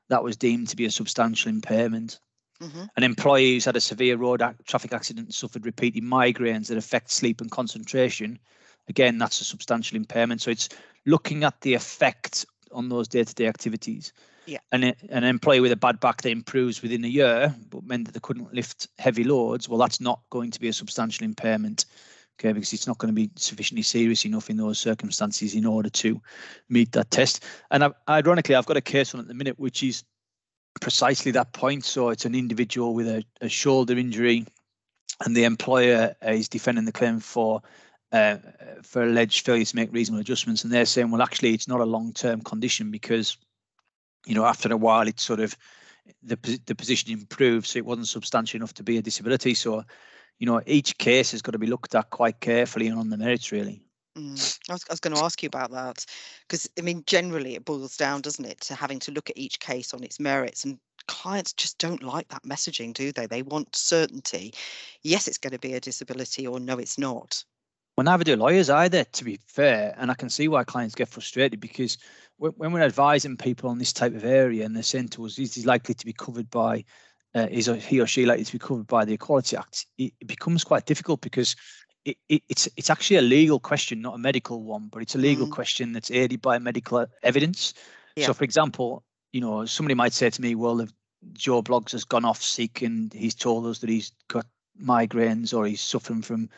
that 0.09 0.23
was 0.23 0.37
deemed 0.37 0.67
to 0.69 0.75
be 0.75 0.85
a 0.85 0.91
substantial 0.91 1.49
impairment. 1.49 2.19
Mm-hmm. 2.61 2.83
An 2.95 3.03
employee 3.03 3.53
who's 3.53 3.65
had 3.65 3.75
a 3.75 3.81
severe 3.81 4.15
road 4.15 4.41
traffic 4.65 4.93
accident 4.93 5.27
and 5.27 5.33
suffered 5.33 5.65
repeated 5.65 6.03
migraines 6.03 6.67
that 6.67 6.77
affect 6.77 7.11
sleep 7.11 7.41
and 7.41 7.51
concentration 7.51 8.39
again, 8.89 9.17
that's 9.17 9.41
a 9.41 9.45
substantial 9.45 9.97
impairment. 9.97 10.41
So 10.41 10.51
it's 10.51 10.69
looking 11.05 11.43
at 11.43 11.59
the 11.61 11.73
effect 11.73 12.45
on 12.71 12.89
those 12.89 13.07
day-to-day 13.07 13.47
activities. 13.47 14.13
Yeah. 14.45 14.59
And 14.71 14.95
an 15.09 15.23
employee 15.23 15.61
with 15.61 15.71
a 15.71 15.77
bad 15.77 15.99
back 15.99 16.21
that 16.21 16.29
improves 16.29 16.81
within 16.81 17.05
a 17.05 17.07
year, 17.07 17.55
but 17.69 17.83
meant 17.83 18.05
that 18.05 18.13
they 18.13 18.19
couldn't 18.19 18.53
lift 18.53 18.87
heavy 18.97 19.23
loads, 19.23 19.69
well, 19.69 19.79
that's 19.79 20.01
not 20.01 20.21
going 20.29 20.51
to 20.51 20.59
be 20.59 20.67
a 20.67 20.73
substantial 20.73 21.25
impairment. 21.25 21.85
Okay, 22.39 22.51
because 22.51 22.73
it's 22.73 22.87
not 22.87 22.97
going 22.97 23.13
to 23.13 23.15
be 23.15 23.29
sufficiently 23.35 23.83
serious 23.83 24.25
enough 24.25 24.49
in 24.49 24.57
those 24.57 24.79
circumstances 24.79 25.53
in 25.53 25.67
order 25.67 25.89
to 25.91 26.19
meet 26.67 26.91
that 26.93 27.11
test. 27.11 27.43
And 27.69 27.83
I, 27.83 27.91
ironically, 28.09 28.55
I've 28.55 28.65
got 28.65 28.75
a 28.75 28.81
case 28.81 29.13
on 29.13 29.21
at 29.21 29.27
the 29.27 29.35
minute 29.35 29.59
which 29.59 29.83
is 29.83 30.03
precisely 30.81 31.31
that 31.33 31.53
point. 31.53 31.85
So 31.85 32.09
it's 32.09 32.25
an 32.25 32.33
individual 32.33 32.95
with 32.95 33.07
a, 33.07 33.23
a 33.41 33.47
shoulder 33.47 33.95
injury, 33.95 34.47
and 35.23 35.37
the 35.37 35.43
employer 35.43 36.15
is 36.23 36.49
defending 36.49 36.85
the 36.85 36.91
claim 36.91 37.19
for 37.19 37.61
uh, 38.11 38.37
for 38.81 39.03
alleged 39.03 39.45
failure 39.45 39.65
to 39.65 39.75
make 39.75 39.93
reasonable 39.93 40.21
adjustments, 40.21 40.63
and 40.63 40.73
they're 40.73 40.85
saying, 40.85 41.11
well, 41.11 41.21
actually, 41.21 41.53
it's 41.53 41.67
not 41.67 41.81
a 41.81 41.85
long-term 41.85 42.41
condition 42.41 42.91
because, 42.91 43.37
you 44.25 44.35
know, 44.35 44.45
after 44.45 44.71
a 44.71 44.77
while, 44.77 45.07
it's 45.07 45.23
sort 45.23 45.39
of 45.39 45.57
the 46.21 46.37
the 46.65 46.75
position 46.75 47.11
improves, 47.11 47.69
so 47.69 47.79
it 47.79 47.85
wasn't 47.85 48.07
substantial 48.07 48.57
enough 48.57 48.73
to 48.75 48.83
be 48.83 48.97
a 48.97 49.01
disability. 49.01 49.53
So, 49.53 49.83
you 50.39 50.45
know, 50.45 50.61
each 50.65 50.97
case 50.97 51.31
has 51.31 51.41
got 51.41 51.51
to 51.51 51.59
be 51.59 51.67
looked 51.67 51.95
at 51.95 52.09
quite 52.09 52.39
carefully 52.39 52.87
and 52.87 52.99
on 52.99 53.09
the 53.09 53.17
merits, 53.17 53.51
really. 53.51 53.81
Mm. 54.17 54.59
I, 54.69 54.73
was, 54.73 54.85
I 54.89 54.93
was 54.93 54.99
going 54.99 55.15
to 55.15 55.23
ask 55.23 55.41
you 55.41 55.47
about 55.47 55.71
that 55.71 56.05
because 56.47 56.69
I 56.77 56.81
mean, 56.81 57.03
generally, 57.07 57.55
it 57.55 57.65
boils 57.65 57.97
down, 57.97 58.21
doesn't 58.21 58.45
it, 58.45 58.61
to 58.61 58.75
having 58.75 58.99
to 58.99 59.11
look 59.11 59.29
at 59.29 59.37
each 59.37 59.59
case 59.59 59.93
on 59.93 60.03
its 60.03 60.19
merits 60.19 60.65
and 60.65 60.77
clients 61.07 61.53
just 61.53 61.77
don't 61.77 62.03
like 62.03 62.27
that 62.29 62.43
messaging, 62.43 62.93
do 62.93 63.11
they? 63.11 63.25
They 63.25 63.41
want 63.41 63.75
certainty. 63.75 64.53
Yes, 65.01 65.27
it's 65.27 65.37
going 65.37 65.51
to 65.51 65.59
be 65.59 65.73
a 65.73 65.79
disability, 65.79 66.47
or 66.47 66.59
no, 66.59 66.77
it's 66.77 66.97
not. 66.97 67.43
Well, 67.97 68.05
neither 68.05 68.23
do 68.23 68.35
lawyers 68.35 68.69
either, 68.69 69.03
to 69.03 69.23
be 69.23 69.39
fair. 69.45 69.93
And 69.97 70.09
I 70.09 70.15
can 70.15 70.29
see 70.29 70.47
why 70.47 70.63
clients 70.63 70.95
get 70.95 71.09
frustrated 71.09 71.59
because 71.59 71.97
when 72.37 72.71
we're 72.71 72.81
advising 72.81 73.37
people 73.37 73.69
on 73.69 73.77
this 73.77 73.93
type 73.93 74.15
of 74.15 74.25
area 74.25 74.65
and 74.65 74.75
they're 74.75 74.83
saying 74.83 75.09
to 75.09 75.25
us, 75.25 75.39
is 75.39 75.55
he 75.55 75.63
likely 75.63 75.95
to 75.95 76.05
be 76.05 76.13
covered 76.13 76.49
by, 76.49 76.83
uh, 77.35 77.47
is 77.49 77.67
he 77.67 78.01
or 78.01 78.07
she 78.07 78.25
likely 78.25 78.43
to 78.43 78.51
be 78.51 78.59
covered 78.59 78.87
by 78.87 79.05
the 79.05 79.13
Equality 79.13 79.55
Act? 79.55 79.85
It, 79.97 80.13
it 80.19 80.27
becomes 80.27 80.63
quite 80.63 80.85
difficult 80.85 81.21
because 81.21 81.55
it, 82.05 82.17
it, 82.27 82.43
it's 82.49 82.67
it's 82.75 82.89
actually 82.89 83.17
a 83.17 83.21
legal 83.21 83.59
question, 83.59 84.01
not 84.01 84.15
a 84.15 84.17
medical 84.17 84.61
one, 84.63 84.89
but 84.91 85.01
it's 85.01 85.15
a 85.15 85.19
legal 85.19 85.47
mm. 85.47 85.51
question 85.51 85.93
that's 85.93 86.11
aided 86.11 86.41
by 86.41 86.59
medical 86.59 87.05
evidence. 87.21 87.73
Yeah. 88.17 88.25
So, 88.25 88.33
for 88.33 88.43
example, 88.43 89.03
you 89.31 89.39
know, 89.39 89.65
somebody 89.65 89.95
might 89.95 90.13
say 90.13 90.29
to 90.29 90.41
me, 90.41 90.55
well, 90.55 90.81
if 90.81 90.91
Joe 91.31 91.61
Bloggs 91.61 91.93
has 91.93 92.03
gone 92.03 92.25
off 92.25 92.41
sick 92.41 92.81
and 92.81 93.13
he's 93.13 93.35
told 93.35 93.65
us 93.65 93.79
that 93.79 93.89
he's 93.89 94.11
got 94.27 94.45
migraines 94.81 95.55
or 95.55 95.65
he's 95.65 95.81
suffering 95.81 96.21
from 96.21 96.49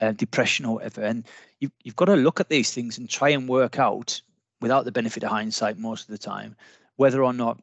uh, 0.00 0.12
depression 0.12 0.64
or 0.64 0.74
whatever. 0.76 1.02
And 1.02 1.24
you, 1.60 1.70
you've 1.82 1.96
got 1.96 2.06
to 2.06 2.16
look 2.16 2.40
at 2.40 2.48
these 2.48 2.72
things 2.72 2.98
and 2.98 3.08
try 3.08 3.30
and 3.30 3.48
work 3.48 3.78
out, 3.78 4.20
without 4.62 4.84
the 4.84 4.92
benefit 4.92 5.24
of 5.24 5.30
hindsight 5.30 5.76
most 5.76 6.08
of 6.08 6.12
the 6.12 6.18
time, 6.18 6.56
whether 6.96 7.22
or 7.22 7.32
not 7.32 7.60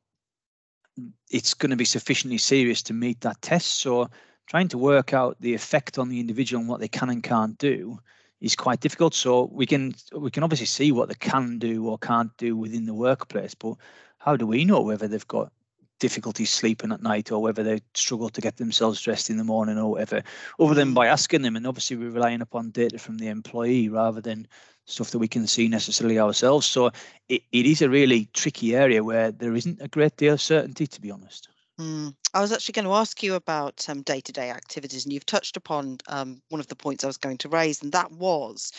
it's 1.29 1.53
going 1.53 1.70
to 1.70 1.75
be 1.75 1.86
sufficiently 1.86 2.38
serious 2.38 2.84
to 2.84 2.94
meet 2.94 3.22
that 3.22 3.41
test. 3.41 3.79
So 3.79 4.10
trying 4.48 4.68
to 4.68 4.77
work 4.77 5.13
out 5.13 5.38
the 5.39 5.53
effect 5.53 5.98
on 5.98 6.10
the 6.10 6.20
individual 6.20 6.60
and 6.60 6.70
what 6.70 6.79
they 6.79 6.88
can 6.88 7.10
and 7.10 7.24
can't 7.24 7.58
do 7.58 8.00
is 8.41 8.56
quite 8.56 8.82
difficult. 8.82 9.13
So 9.13 9.50
we 9.51 9.65
can 9.65 9.96
we 10.13 10.32
can 10.32 10.44
obviously 10.44 10.65
see 10.65 10.91
what 10.91 11.08
they 11.08 11.15
can 11.15 11.58
do 11.58 11.88
or 11.88 11.98
can't 11.98 12.36
do 12.38 12.56
within 12.56 12.86
the 12.86 12.94
workplace, 12.94 13.56
but 13.56 13.75
how 14.18 14.36
do 14.36 14.46
we 14.46 14.65
know 14.65 14.82
whether 14.82 15.08
they've 15.08 15.27
got 15.27 15.51
difficulty 16.00 16.46
sleeping 16.46 16.91
at 16.91 17.03
night 17.03 17.32
or 17.32 17.41
whether 17.41 17.63
they 17.63 17.82
struggle 17.94 18.29
to 18.29 18.41
get 18.41 18.58
themselves 18.58 19.01
dressed 19.01 19.29
in 19.29 19.38
the 19.38 19.44
morning 19.44 19.77
or 19.77 19.91
whatever, 19.91 20.24
other 20.60 20.74
than 20.74 20.94
by 20.94 21.08
asking 21.08 21.41
them. 21.41 21.56
And 21.56 21.68
obviously, 21.68 21.98
we're 21.98 22.10
relying 22.10 22.41
upon 22.41 22.72
data 22.72 22.98
from 22.98 23.18
the 23.18 23.27
employee 23.27 23.89
rather 23.89 24.22
than 24.22 24.48
stuff 24.86 25.12
that 25.12 25.20
we 25.20 25.27
can 25.27 25.46
see 25.46 25.68
necessarily 25.68 26.20
ourselves. 26.20 26.65
So 26.65 26.91
it, 27.27 27.44
it 27.51 27.65
is 27.65 27.82
a 27.82 27.89
really 27.89 28.27
tricky 28.34 28.75
area 28.75 29.03
where 29.03 29.32
there 29.32 29.56
isn't 29.56 29.82
a 29.82 29.88
great 29.88 30.18
deal 30.18 30.34
of 30.34 30.41
certainty, 30.41 30.88
to 30.88 31.01
be 31.01 31.12
honest. 31.12 31.48
Mm. 31.79 32.15
I 32.34 32.41
was 32.41 32.51
actually 32.51 32.74
going 32.74 32.86
to 32.86 32.94
ask 32.94 33.24
you 33.24 33.36
about 33.36 33.88
um, 33.88 34.01
day-to-day 34.01 34.50
activities, 34.50 35.06
and 35.06 35.13
you've 35.13 35.25
touched 35.25 35.58
upon 35.58 36.00
um, 36.08 36.41
one 36.50 36.60
of 36.60 36.68
the 36.68 36.75
points 36.75 37.03
I 37.03 37.08
was 37.08 37.18
going 37.18 37.38
to 37.38 37.50
raise, 37.50 37.82
and 37.82 37.91
that 37.94 38.12
was 38.12 38.72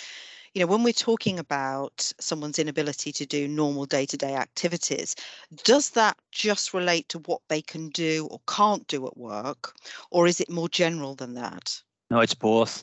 you 0.55 0.61
know, 0.61 0.67
when 0.67 0.83
we're 0.83 0.93
talking 0.93 1.39
about 1.39 2.13
someone's 2.19 2.59
inability 2.59 3.13
to 3.13 3.27
do 3.27 3.47
normal 3.47 3.85
day 3.85 4.05
to 4.07 4.17
day 4.17 4.35
activities, 4.35 5.15
does 5.63 5.91
that 5.91 6.17
just 6.33 6.75
relate 6.75 7.09
to 7.11 7.19
what 7.21 7.41
they 7.49 7.63
can 7.63 7.89
do 7.91 8.27
or 8.31 8.41
can't 8.49 8.87
do 8.89 9.07
at 9.07 9.17
work, 9.17 9.75
or 10.11 10.27
is 10.27 10.41
it 10.41 10.51
more 10.51 10.69
general 10.69 11.15
than 11.15 11.35
that? 11.35 11.81
No, 12.11 12.21
it's 12.21 12.35
both. 12.35 12.83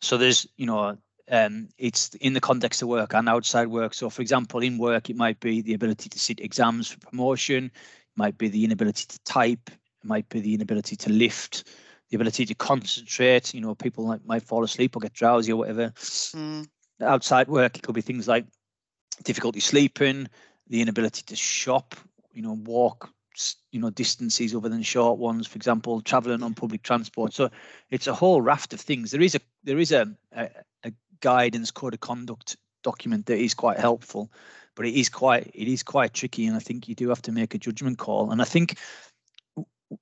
So 0.00 0.16
there's, 0.16 0.46
you 0.56 0.66
know, 0.66 0.96
um, 1.30 1.68
it's 1.76 2.14
in 2.14 2.34
the 2.34 2.40
context 2.40 2.82
of 2.82 2.88
work 2.88 3.14
and 3.14 3.28
outside 3.28 3.66
work. 3.66 3.94
So, 3.94 4.08
for 4.08 4.22
example, 4.22 4.60
in 4.60 4.78
work, 4.78 5.10
it 5.10 5.16
might 5.16 5.40
be 5.40 5.60
the 5.60 5.74
ability 5.74 6.08
to 6.10 6.18
sit 6.18 6.40
exams 6.40 6.88
for 6.88 7.00
promotion, 7.00 7.64
it 7.64 8.16
might 8.16 8.38
be 8.38 8.48
the 8.48 8.64
inability 8.64 9.06
to 9.08 9.18
type, 9.24 9.68
it 9.68 10.04
might 10.04 10.28
be 10.28 10.38
the 10.38 10.54
inability 10.54 10.94
to 10.94 11.10
lift, 11.10 11.64
the 12.10 12.16
ability 12.16 12.46
to 12.46 12.54
concentrate. 12.54 13.52
You 13.52 13.60
know, 13.60 13.74
people 13.74 14.06
might, 14.06 14.24
might 14.24 14.44
fall 14.44 14.62
asleep 14.62 14.96
or 14.96 15.00
get 15.00 15.12
drowsy 15.12 15.50
or 15.50 15.56
whatever. 15.56 15.90
Mm 15.90 16.68
outside 17.00 17.48
work, 17.48 17.76
it 17.76 17.82
could 17.82 17.94
be 17.94 18.00
things 18.00 18.28
like 18.28 18.46
difficulty 19.22 19.60
sleeping, 19.60 20.28
the 20.68 20.80
inability 20.80 21.22
to 21.26 21.36
shop, 21.36 21.94
you 22.32 22.42
know, 22.42 22.58
walk, 22.64 23.10
you 23.70 23.80
know, 23.80 23.90
distances 23.90 24.54
other 24.54 24.68
than 24.68 24.82
short 24.82 25.18
ones, 25.18 25.46
for 25.46 25.56
example, 25.56 26.00
traveling 26.00 26.42
on 26.42 26.54
public 26.54 26.82
transport. 26.82 27.32
So 27.32 27.50
it's 27.90 28.06
a 28.06 28.14
whole 28.14 28.42
raft 28.42 28.72
of 28.74 28.80
things. 28.80 29.10
There 29.10 29.22
is 29.22 29.34
a 29.34 29.40
there 29.64 29.78
is 29.78 29.92
a, 29.92 30.08
a, 30.32 30.48
a 30.84 30.92
guidance 31.20 31.70
code 31.70 31.94
of 31.94 32.00
conduct 32.00 32.56
document 32.82 33.26
that 33.26 33.38
is 33.38 33.54
quite 33.54 33.78
helpful, 33.78 34.30
but 34.74 34.86
it 34.86 34.94
is 34.94 35.08
quite 35.08 35.50
it 35.54 35.68
is 35.68 35.82
quite 35.82 36.14
tricky, 36.14 36.46
and 36.46 36.56
I 36.56 36.60
think 36.60 36.88
you 36.88 36.94
do 36.94 37.08
have 37.08 37.22
to 37.22 37.32
make 37.32 37.54
a 37.54 37.58
judgment 37.58 37.98
call. 37.98 38.30
And 38.30 38.42
I 38.42 38.44
think 38.44 38.78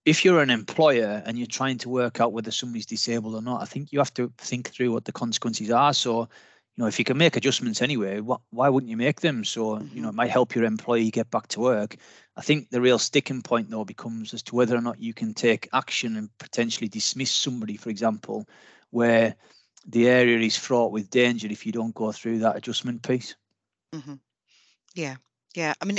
if 0.04 0.24
you're 0.24 0.42
an 0.42 0.50
employer 0.50 1.22
and 1.24 1.38
you're 1.38 1.46
trying 1.46 1.78
to 1.78 1.88
work 1.88 2.20
out 2.20 2.32
whether 2.32 2.50
somebody's 2.50 2.86
disabled 2.86 3.34
or 3.34 3.42
not, 3.42 3.62
I 3.62 3.66
think 3.66 3.92
you 3.92 3.98
have 3.98 4.14
to 4.14 4.32
think 4.38 4.70
through 4.70 4.92
what 4.92 5.04
the 5.04 5.12
consequences 5.12 5.70
are. 5.70 5.92
So 5.92 6.28
you 6.76 6.82
know, 6.82 6.88
if 6.88 6.98
you 6.98 7.04
can 7.06 7.16
make 7.16 7.36
adjustments 7.36 7.80
anyway, 7.80 8.20
what, 8.20 8.42
why 8.50 8.68
wouldn't 8.68 8.90
you 8.90 8.98
make 8.98 9.20
them? 9.22 9.44
So, 9.44 9.78
you 9.78 10.02
know, 10.02 10.08
it 10.08 10.10
mm-hmm. 10.10 10.16
might 10.16 10.30
help 10.30 10.54
your 10.54 10.64
employee 10.64 11.10
get 11.10 11.30
back 11.30 11.48
to 11.48 11.60
work. 11.60 11.96
I 12.36 12.42
think 12.42 12.68
the 12.68 12.82
real 12.82 12.98
sticking 12.98 13.40
point, 13.40 13.70
though, 13.70 13.86
becomes 13.86 14.34
as 14.34 14.42
to 14.44 14.54
whether 14.54 14.76
or 14.76 14.82
not 14.82 15.00
you 15.00 15.14
can 15.14 15.32
take 15.32 15.70
action 15.72 16.16
and 16.16 16.28
potentially 16.38 16.88
dismiss 16.88 17.30
somebody, 17.30 17.78
for 17.78 17.88
example, 17.88 18.46
where 18.90 19.36
the 19.86 20.06
area 20.08 20.38
is 20.38 20.56
fraught 20.56 20.92
with 20.92 21.08
danger 21.08 21.48
if 21.48 21.64
you 21.64 21.72
don't 21.72 21.94
go 21.94 22.12
through 22.12 22.40
that 22.40 22.56
adjustment 22.56 23.02
piece. 23.02 23.36
Mm-hmm. 23.94 24.14
Yeah, 24.94 25.16
yeah. 25.54 25.72
I 25.80 25.84
mean, 25.86 25.98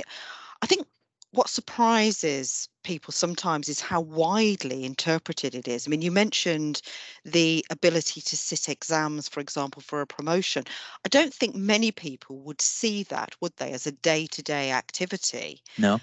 I 0.61 0.67
think 0.67 0.85
what 1.31 1.49
surprises 1.49 2.69
people 2.83 3.11
sometimes 3.11 3.69
is 3.69 3.81
how 3.81 4.01
widely 4.01 4.85
interpreted 4.85 5.53
it 5.55 5.67
is. 5.67 5.85
I 5.85 5.89
mean, 5.89 6.01
you 6.01 6.11
mentioned 6.11 6.81
the 7.25 7.65
ability 7.69 8.21
to 8.21 8.37
sit 8.37 8.69
exams, 8.69 9.27
for 9.27 9.39
example, 9.41 9.81
for 9.81 10.01
a 10.01 10.07
promotion. 10.07 10.63
I 11.05 11.09
don't 11.09 11.33
think 11.33 11.55
many 11.55 11.91
people 11.91 12.39
would 12.39 12.61
see 12.61 13.03
that, 13.03 13.35
would 13.41 13.55
they, 13.57 13.73
as 13.73 13.85
a 13.87 13.91
day 13.91 14.27
to 14.27 14.41
day 14.41 14.71
activity? 14.71 15.63
No. 15.77 15.99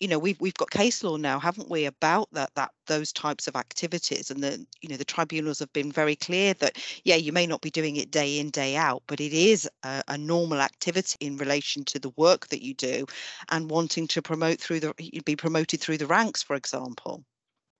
You 0.00 0.08
know 0.08 0.18
we've 0.18 0.40
we've 0.40 0.54
got 0.54 0.70
case 0.70 1.04
law 1.04 1.16
now 1.16 1.38
haven't 1.38 1.70
we 1.70 1.84
about 1.84 2.28
that 2.32 2.54
that 2.54 2.70
those 2.86 3.12
types 3.12 3.46
of 3.46 3.54
activities 3.54 4.30
and 4.30 4.42
the 4.42 4.66
you 4.80 4.88
know 4.88 4.96
the 4.96 5.04
tribunals 5.04 5.58
have 5.58 5.72
been 5.74 5.92
very 5.92 6.16
clear 6.16 6.54
that 6.54 6.78
yeah 7.04 7.16
you 7.16 7.32
may 7.32 7.46
not 7.46 7.60
be 7.60 7.70
doing 7.70 7.96
it 7.96 8.10
day 8.10 8.38
in 8.38 8.50
day 8.50 8.76
out 8.76 9.02
but 9.06 9.20
it 9.20 9.34
is 9.34 9.68
a, 9.82 10.02
a 10.08 10.16
normal 10.16 10.60
activity 10.60 11.16
in 11.20 11.36
relation 11.36 11.84
to 11.84 11.98
the 11.98 12.12
work 12.16 12.48
that 12.48 12.64
you 12.64 12.72
do 12.74 13.04
and 13.50 13.70
wanting 13.70 14.06
to 14.08 14.22
promote 14.22 14.58
through 14.58 14.80
the 14.80 14.94
be 15.24 15.36
promoted 15.36 15.80
through 15.80 15.98
the 15.98 16.06
ranks 16.06 16.42
for 16.42 16.56
example. 16.56 17.22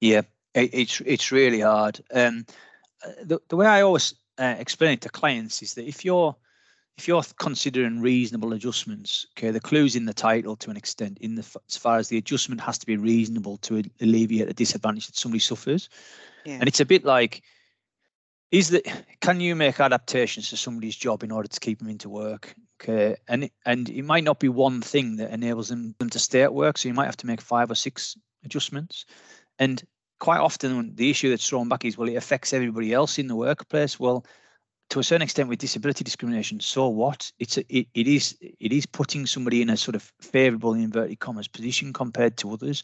Yeah 0.01 0.23
it, 0.55 0.71
it's 0.75 1.01
it's 1.01 1.33
really 1.33 1.61
hard. 1.61 2.01
Um 2.13 2.45
the, 3.25 3.41
the 3.49 3.57
way 3.57 3.67
i 3.67 3.81
always 3.81 4.15
uh, 4.39 4.57
explain 4.59 4.93
it 4.93 5.01
to 5.01 5.09
clients 5.09 5.63
is 5.63 5.75
that 5.75 5.89
if 5.89 6.05
you're 6.05 6.37
if 7.01 7.09
you're 7.09 7.23
considering 7.39 8.03
reasonable 8.03 8.53
adjustments, 8.53 9.25
okay, 9.31 9.51
the 9.51 9.59
clue's 9.59 9.97
in 9.97 10.05
the 10.05 10.13
title 10.13 10.55
to 10.55 10.69
an 10.69 10.77
extent, 10.77 11.17
in 11.23 11.35
the 11.35 11.61
as 11.67 11.79
far 11.79 11.97
as 11.97 12.09
the 12.09 12.19
adjustment 12.19 12.61
has 12.61 12.77
to 12.77 12.85
be 12.85 12.99
reasonable 12.99 13.57
to 13.57 13.83
alleviate 14.03 14.49
the 14.49 14.53
disadvantage 14.53 15.07
that 15.07 15.17
somebody 15.17 15.39
suffers. 15.39 15.89
Yeah. 16.45 16.59
And 16.61 16.69
it's 16.69 16.81
a 16.81 16.85
bit 16.85 17.03
like, 17.03 17.43
is 18.51 18.69
that 18.69 18.85
can 19.23 19.41
you 19.41 19.57
make 19.57 19.81
adaptations 19.81 20.51
to 20.51 20.59
somebody's 20.59 20.95
job 20.95 21.23
in 21.23 21.33
order 21.33 21.49
to 21.49 21.61
keep 21.61 21.79
them 21.79 21.89
into 21.89 22.11
work? 22.11 22.55
Okay, 22.83 23.17
and 23.29 23.49
and 23.65 23.89
it 23.89 24.05
might 24.05 24.25
not 24.25 24.39
be 24.39 24.51
one 24.51 24.83
thing 24.83 25.17
that 25.17 25.33
enables 25.33 25.71
them, 25.71 25.95
them 26.01 26.11
to 26.11 26.19
stay 26.19 26.43
at 26.43 26.53
work, 26.53 26.77
so 26.77 26.87
you 26.87 26.95
might 26.95 27.07
have 27.07 27.17
to 27.17 27.27
make 27.27 27.41
five 27.41 27.71
or 27.71 27.75
six 27.75 28.15
adjustments. 28.45 29.07
And 29.59 29.83
quite 30.19 30.41
often, 30.41 30.95
the 30.97 31.09
issue 31.09 31.31
that's 31.31 31.49
thrown 31.49 31.71
back 31.71 31.87
is, 31.87 31.97
well, 31.97 32.11
it 32.11 32.17
affects 32.17 32.53
everybody 32.53 32.93
else 32.93 33.19
in 33.19 33.27
the 33.27 33.37
workplace. 33.37 33.99
Well, 33.99 34.27
to 34.91 34.99
a 34.99 35.05
certain 35.05 35.23
extent 35.23 35.49
with 35.49 35.59
disability 35.59 36.05
discrimination 36.05 36.61
so 36.61 36.89
what? 36.89 37.33
It's 37.39 37.57
a, 37.57 37.65
it, 37.69 37.87
it 37.95 38.07
is 38.07 38.37
it 38.41 38.73
is 38.73 38.87
putting 38.87 39.25
somebody 39.27 39.63
in 39.63 39.71
a 39.71 39.77
sort 39.77 39.95
of 39.95 40.13
favorable 40.21 40.75
inverted 40.75 41.21
commas 41.21 41.49
position 41.49 41.93
compared 41.93 42.37
to 42.39 42.53
others. 42.53 42.83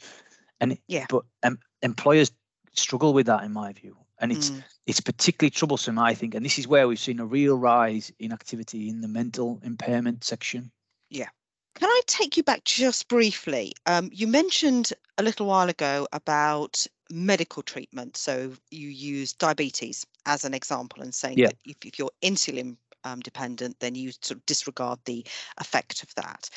And 0.61 0.79
yeah. 0.89 1.07
but 1.09 1.25
um, 1.43 1.59
employers 1.83 2.31
struggle 2.73 3.13
with 3.13 3.27
that 3.27 3.45
in 3.45 3.53
my 3.53 3.73
view. 3.73 3.97
And 4.19 4.33
it's 4.33 4.51
mm. 4.51 4.63
it's 4.87 5.01
particularly 5.01 5.51
troublesome 5.51 5.99
i 5.99 6.15
think. 6.15 6.35
And 6.35 6.45
this 6.45 6.59
is 6.59 6.67
where 6.67 6.89
we've 6.89 6.99
seen 6.99 7.21
a 7.21 7.27
real 7.27 7.59
rise 7.59 8.11
in 8.19 8.33
activity 8.33 8.89
in 8.89 9.01
the 9.01 9.09
mental 9.09 9.61
impairment 9.63 10.25
section. 10.25 10.71
Yeah. 11.11 11.29
Can 11.75 11.91
I 11.91 12.01
take 12.07 12.39
you 12.39 12.43
back 12.43 12.65
just 12.65 13.09
briefly? 13.09 13.75
Um, 13.85 14.09
you 14.13 14.27
mentioned 14.27 14.93
a 15.19 15.23
little 15.23 15.47
while 15.47 15.69
ago 15.69 16.09
about 16.13 16.87
medical 17.11 17.63
treatment. 17.63 18.17
So 18.17 18.53
you 18.71 18.89
use 18.89 19.33
diabetes 19.33 20.07
as 20.27 20.45
an 20.45 20.55
example 20.55 21.03
and 21.03 21.15
saying 21.15 21.39
yeah. 21.39 21.47
that 21.49 21.57
if, 21.65 21.77
if 21.85 21.99
you're 21.99 22.11
insulin 22.23 22.77
um, 23.05 23.21
dependent, 23.21 23.79
then 23.81 23.95
you 23.95 24.13
sort 24.13 24.33
of 24.33 24.47
disregard 24.47 24.99
the 25.05 25.25
effect 25.59 26.03
of 26.03 26.15
that. 26.17 26.51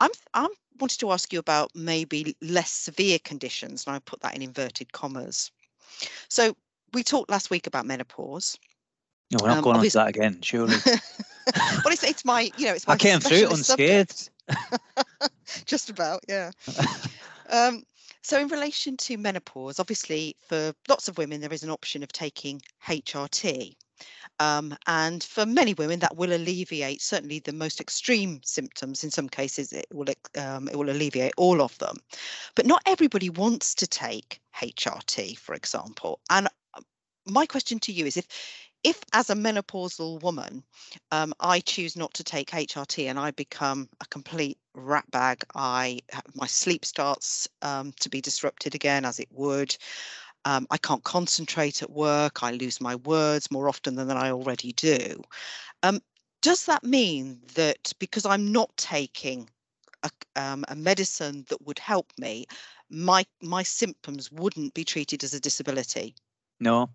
I'm 0.00 0.10
I'm 0.32 0.50
wanted 0.80 0.98
to 1.00 1.12
ask 1.12 1.32
you 1.32 1.38
about 1.38 1.70
maybe 1.74 2.36
less 2.42 2.70
severe 2.70 3.18
conditions, 3.22 3.86
and 3.86 3.94
I 3.94 4.00
put 4.00 4.20
that 4.20 4.34
in 4.34 4.42
inverted 4.42 4.92
commas. 4.92 5.50
So 6.28 6.56
we 6.92 7.02
talked 7.02 7.30
last 7.30 7.50
week 7.50 7.66
about 7.66 7.86
menopause. 7.86 8.58
No, 9.30 9.38
we're 9.42 9.48
not 9.48 9.58
um, 9.58 9.64
going 9.64 9.76
on 9.76 9.84
to 9.84 9.90
that 9.90 10.08
again, 10.08 10.40
surely. 10.42 10.76
well, 10.86 11.92
it's, 11.92 12.04
it's 12.04 12.24
my, 12.24 12.50
you 12.56 12.66
know, 12.66 12.74
it's 12.74 12.86
my. 12.86 12.94
I 12.94 12.96
came 12.96 13.20
through 13.20 13.38
it 13.38 13.50
unscathed. 13.50 14.30
Just 15.66 15.90
about, 15.90 16.20
yeah. 16.28 16.50
Um, 17.50 17.84
so, 18.24 18.40
in 18.40 18.48
relation 18.48 18.96
to 18.96 19.18
menopause, 19.18 19.78
obviously, 19.78 20.34
for 20.48 20.72
lots 20.88 21.08
of 21.08 21.18
women, 21.18 21.42
there 21.42 21.52
is 21.52 21.62
an 21.62 21.68
option 21.68 22.02
of 22.02 22.10
taking 22.10 22.62
HRT. 22.86 23.76
Um, 24.40 24.74
and 24.86 25.22
for 25.22 25.44
many 25.44 25.74
women, 25.74 25.98
that 25.98 26.16
will 26.16 26.32
alleviate 26.32 27.02
certainly 27.02 27.40
the 27.40 27.52
most 27.52 27.82
extreme 27.82 28.40
symptoms. 28.42 29.04
In 29.04 29.10
some 29.10 29.28
cases, 29.28 29.74
it 29.74 29.86
will 29.92 30.06
um, 30.38 30.68
it 30.68 30.76
will 30.76 30.88
alleviate 30.88 31.34
all 31.36 31.60
of 31.60 31.76
them. 31.76 31.96
But 32.54 32.64
not 32.64 32.80
everybody 32.86 33.28
wants 33.28 33.74
to 33.74 33.86
take 33.86 34.40
HRT, 34.56 35.36
for 35.36 35.54
example. 35.54 36.18
And 36.30 36.48
uh, 36.72 36.80
my 37.26 37.44
question 37.44 37.78
to 37.80 37.92
you 37.92 38.06
is 38.06 38.16
if 38.16 38.26
if 38.84 39.00
as 39.14 39.30
a 39.30 39.34
menopausal 39.34 40.22
woman 40.22 40.62
um, 41.10 41.32
i 41.40 41.58
choose 41.60 41.96
not 41.96 42.12
to 42.14 42.22
take 42.22 42.50
hrt 42.50 43.08
and 43.08 43.18
i 43.18 43.30
become 43.32 43.88
a 44.00 44.06
complete 44.06 44.58
rat 44.74 45.10
bag 45.10 45.42
i 45.54 45.98
my 46.34 46.46
sleep 46.46 46.84
starts 46.84 47.48
um, 47.62 47.92
to 47.98 48.08
be 48.08 48.20
disrupted 48.20 48.74
again 48.74 49.04
as 49.04 49.18
it 49.18 49.28
would 49.30 49.76
um, 50.44 50.66
i 50.70 50.76
can't 50.76 51.02
concentrate 51.04 51.82
at 51.82 51.90
work 51.90 52.42
i 52.42 52.52
lose 52.52 52.80
my 52.80 52.94
words 52.96 53.50
more 53.50 53.68
often 53.68 53.96
than 53.96 54.10
i 54.10 54.30
already 54.30 54.72
do. 54.72 55.20
Um, 55.82 56.00
does 56.42 56.66
that 56.66 56.84
mean 56.84 57.40
that 57.54 57.92
because 57.98 58.26
i'm 58.26 58.52
not 58.52 58.76
taking 58.76 59.48
a, 60.02 60.10
um, 60.36 60.64
a 60.68 60.74
medicine 60.74 61.46
that 61.48 61.66
would 61.66 61.78
help 61.78 62.12
me 62.18 62.46
my 62.90 63.24
my 63.40 63.62
symptoms 63.62 64.30
wouldn't 64.30 64.74
be 64.74 64.84
treated 64.84 65.24
as 65.24 65.32
a 65.32 65.40
disability? 65.40 66.14
No 66.60 66.90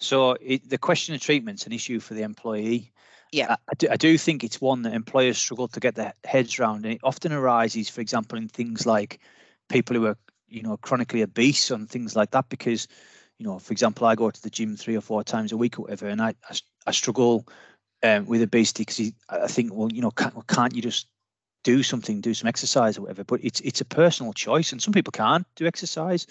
so 0.00 0.36
it, 0.40 0.68
the 0.68 0.78
question 0.78 1.14
of 1.14 1.20
treatment's 1.20 1.66
an 1.66 1.72
issue 1.72 2.00
for 2.00 2.14
the 2.14 2.22
employee. 2.22 2.92
Yeah, 3.32 3.52
I, 3.52 3.54
I, 3.54 3.74
do, 3.76 3.88
I, 3.90 3.96
do, 3.96 4.16
think 4.16 4.44
it's 4.44 4.60
one 4.60 4.82
that 4.82 4.94
employers 4.94 5.38
struggle 5.38 5.68
to 5.68 5.80
get 5.80 5.96
their 5.96 6.14
heads 6.24 6.58
around, 6.58 6.84
and 6.84 6.94
it 6.94 7.00
often 7.02 7.32
arises, 7.32 7.88
for 7.88 8.00
example, 8.00 8.38
in 8.38 8.48
things 8.48 8.86
like 8.86 9.20
people 9.68 9.96
who 9.96 10.06
are, 10.06 10.16
you 10.48 10.62
know, 10.62 10.76
chronically 10.78 11.22
obese 11.22 11.70
and 11.70 11.90
things 11.90 12.16
like 12.16 12.30
that. 12.30 12.48
Because, 12.48 12.88
you 13.38 13.46
know, 13.46 13.58
for 13.58 13.72
example, 13.72 14.06
I 14.06 14.14
go 14.14 14.30
to 14.30 14.42
the 14.42 14.50
gym 14.50 14.76
three 14.76 14.96
or 14.96 15.02
four 15.02 15.24
times 15.24 15.52
a 15.52 15.56
week 15.56 15.78
or 15.78 15.82
whatever, 15.82 16.08
and 16.08 16.22
I 16.22 16.34
I, 16.48 16.56
I 16.86 16.90
struggle 16.92 17.46
um, 18.02 18.24
with 18.26 18.42
obesity 18.42 18.84
because 18.84 19.12
I 19.28 19.48
think, 19.48 19.74
well, 19.74 19.92
you 19.92 20.00
know, 20.00 20.12
can't, 20.12 20.46
can't 20.46 20.74
you 20.74 20.80
just 20.80 21.08
do 21.64 21.82
something, 21.82 22.20
do 22.20 22.32
some 22.32 22.48
exercise 22.48 22.96
or 22.96 23.02
whatever? 23.02 23.24
But 23.24 23.40
it's 23.44 23.60
it's 23.60 23.80
a 23.80 23.84
personal 23.84 24.32
choice, 24.32 24.72
and 24.72 24.80
some 24.80 24.94
people 24.94 25.10
can't 25.10 25.46
do 25.56 25.66
exercise 25.66 26.26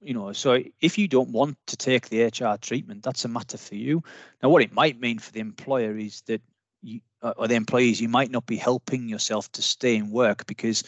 you 0.00 0.14
know 0.14 0.32
so 0.32 0.62
if 0.80 0.98
you 0.98 1.08
don't 1.08 1.30
want 1.30 1.56
to 1.66 1.76
take 1.76 2.08
the 2.08 2.24
hr 2.24 2.56
treatment 2.60 3.02
that's 3.02 3.24
a 3.24 3.28
matter 3.28 3.58
for 3.58 3.74
you. 3.74 4.02
Now 4.42 4.48
what 4.48 4.62
it 4.62 4.72
might 4.72 5.00
mean 5.00 5.18
for 5.18 5.32
the 5.32 5.40
employer 5.40 5.96
is 5.96 6.22
that 6.22 6.42
you 6.82 7.00
uh, 7.22 7.34
or 7.36 7.48
the 7.48 7.54
employees 7.54 8.00
you 8.00 8.08
might 8.08 8.30
not 8.30 8.46
be 8.46 8.56
helping 8.56 9.08
yourself 9.08 9.50
to 9.52 9.62
stay 9.62 9.96
in 9.96 10.10
work 10.10 10.46
because 10.46 10.84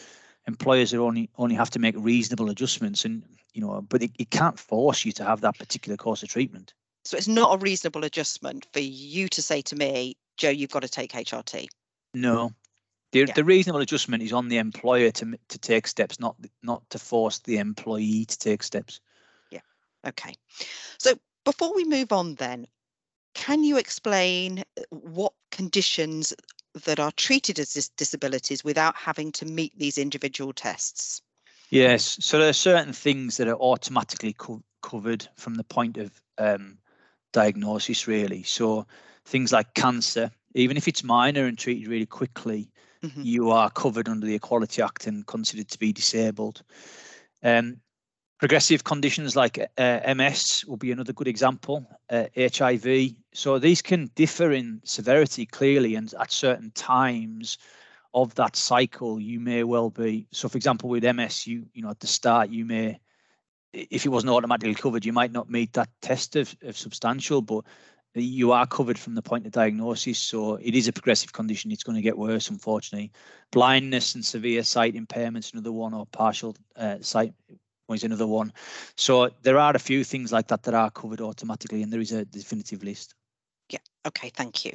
employers 0.47 0.93
are 0.93 1.01
only 1.01 1.29
only 1.37 1.55
have 1.55 1.69
to 1.71 1.79
make 1.79 1.95
reasonable 1.97 2.49
adjustments 2.49 3.05
and 3.05 3.23
you 3.53 3.61
know 3.61 3.81
but 3.81 4.03
it, 4.03 4.11
it 4.19 4.29
can't 4.29 4.59
force 4.59 5.05
you 5.05 5.11
to 5.11 5.23
have 5.23 5.41
that 5.41 5.57
particular 5.57 5.97
course 5.97 6.23
of 6.23 6.29
treatment. 6.29 6.73
So 7.05 7.17
it's 7.17 7.27
not 7.27 7.55
a 7.55 7.57
reasonable 7.57 8.03
adjustment 8.03 8.67
for 8.73 8.79
you 8.81 9.27
to 9.29 9.41
say 9.41 9.61
to 9.61 9.75
me 9.75 10.15
joe 10.37 10.49
you've 10.49 10.71
got 10.71 10.83
to 10.83 10.89
take 10.89 11.11
hrt 11.11 11.67
no 12.13 12.51
the, 13.11 13.19
yeah. 13.19 13.33
the 13.33 13.43
reasonable 13.43 13.81
adjustment 13.81 14.23
is 14.23 14.33
on 14.33 14.47
the 14.47 14.57
employer 14.57 15.11
to 15.11 15.37
to 15.49 15.57
take 15.57 15.87
steps, 15.87 16.19
not 16.19 16.35
not 16.63 16.87
to 16.91 16.99
force 16.99 17.39
the 17.39 17.57
employee 17.57 18.25
to 18.25 18.37
take 18.37 18.63
steps. 18.63 18.99
Yeah. 19.51 19.61
Okay. 20.05 20.33
So 20.99 21.13
before 21.45 21.75
we 21.75 21.85
move 21.85 22.11
on, 22.11 22.35
then, 22.35 22.67
can 23.33 23.63
you 23.63 23.77
explain 23.77 24.59
uh, 24.59 24.83
what 24.91 25.33
conditions 25.51 26.33
that 26.85 26.99
are 26.99 27.11
treated 27.11 27.59
as 27.59 27.73
dis- 27.73 27.89
disabilities 27.89 28.63
without 28.63 28.95
having 28.95 29.31
to 29.33 29.45
meet 29.45 29.77
these 29.77 29.97
individual 29.97 30.53
tests? 30.53 31.21
Yes. 31.71 32.17
So 32.21 32.39
there 32.39 32.49
are 32.49 32.53
certain 32.53 32.93
things 32.93 33.37
that 33.37 33.47
are 33.47 33.55
automatically 33.55 34.33
co- 34.33 34.63
covered 34.81 35.27
from 35.35 35.55
the 35.55 35.63
point 35.63 35.97
of 35.97 36.11
um, 36.37 36.77
diagnosis, 37.33 38.07
really. 38.07 38.43
So 38.43 38.85
things 39.25 39.51
like 39.51 39.73
cancer, 39.73 40.31
even 40.55 40.77
if 40.77 40.87
it's 40.87 41.03
minor 41.03 41.45
and 41.45 41.57
treated 41.57 41.87
really 41.87 42.05
quickly, 42.05 42.71
mm-hmm. 43.03 43.21
you 43.21 43.51
are 43.51 43.69
covered 43.69 44.09
under 44.09 44.25
the 44.25 44.35
Equality 44.35 44.81
Act 44.81 45.07
and 45.07 45.25
considered 45.25 45.69
to 45.69 45.79
be 45.79 45.93
disabled. 45.93 46.63
Um, 47.43 47.81
progressive 48.39 48.83
conditions 48.83 49.35
like 49.35 49.59
uh, 49.77 50.13
MS 50.15 50.65
will 50.65 50.77
be 50.77 50.91
another 50.91 51.13
good 51.13 51.27
example, 51.27 51.87
uh, 52.09 52.25
HIV. 52.37 53.11
So 53.33 53.59
these 53.59 53.81
can 53.81 54.09
differ 54.15 54.51
in 54.51 54.81
severity 54.83 55.45
clearly, 55.45 55.95
and 55.95 56.13
at 56.19 56.31
certain 56.31 56.71
times 56.71 57.57
of 58.13 58.33
that 58.35 58.55
cycle, 58.55 59.19
you 59.19 59.39
may 59.39 59.63
well 59.63 59.89
be. 59.89 60.27
So, 60.31 60.49
for 60.49 60.57
example, 60.57 60.89
with 60.89 61.03
MS, 61.03 61.45
you 61.45 61.65
you 61.73 61.83
know 61.83 61.89
at 61.89 61.99
the 61.99 62.07
start 62.07 62.49
you 62.49 62.65
may, 62.65 62.99
if 63.73 64.05
it 64.05 64.09
wasn't 64.09 64.31
automatically 64.31 64.73
covered, 64.73 65.05
you 65.05 65.13
might 65.13 65.31
not 65.31 65.49
meet 65.49 65.73
that 65.73 65.89
test 66.01 66.35
of, 66.35 66.55
of 66.63 66.77
substantial, 66.77 67.41
but 67.41 67.65
you 68.15 68.51
are 68.51 68.65
covered 68.65 68.97
from 68.97 69.15
the 69.15 69.21
point 69.21 69.45
of 69.45 69.51
diagnosis. 69.51 70.17
So 70.17 70.55
it 70.55 70.75
is 70.75 70.87
a 70.87 70.93
progressive 70.93 71.33
condition. 71.33 71.71
It's 71.71 71.83
going 71.83 71.95
to 71.95 72.01
get 72.01 72.17
worse, 72.17 72.49
unfortunately. 72.49 73.11
Blindness 73.51 74.15
and 74.15 74.25
severe 74.25 74.63
sight 74.63 74.95
impairments, 74.95 75.53
another 75.53 75.71
one, 75.71 75.93
or 75.93 76.05
partial 76.07 76.55
uh, 76.75 76.97
sight 77.01 77.33
is 77.89 78.03
another 78.03 78.27
one. 78.27 78.51
So 78.97 79.29
there 79.43 79.57
are 79.57 79.75
a 79.75 79.79
few 79.79 80.03
things 80.03 80.31
like 80.31 80.47
that 80.47 80.63
that 80.63 80.73
are 80.73 80.91
covered 80.91 81.21
automatically, 81.21 81.83
and 81.83 81.91
there 81.91 82.01
is 82.01 82.11
a 82.11 82.25
definitive 82.25 82.83
list. 82.83 83.15
Yeah. 83.69 83.79
Okay. 84.07 84.29
Thank 84.29 84.65
you. 84.65 84.73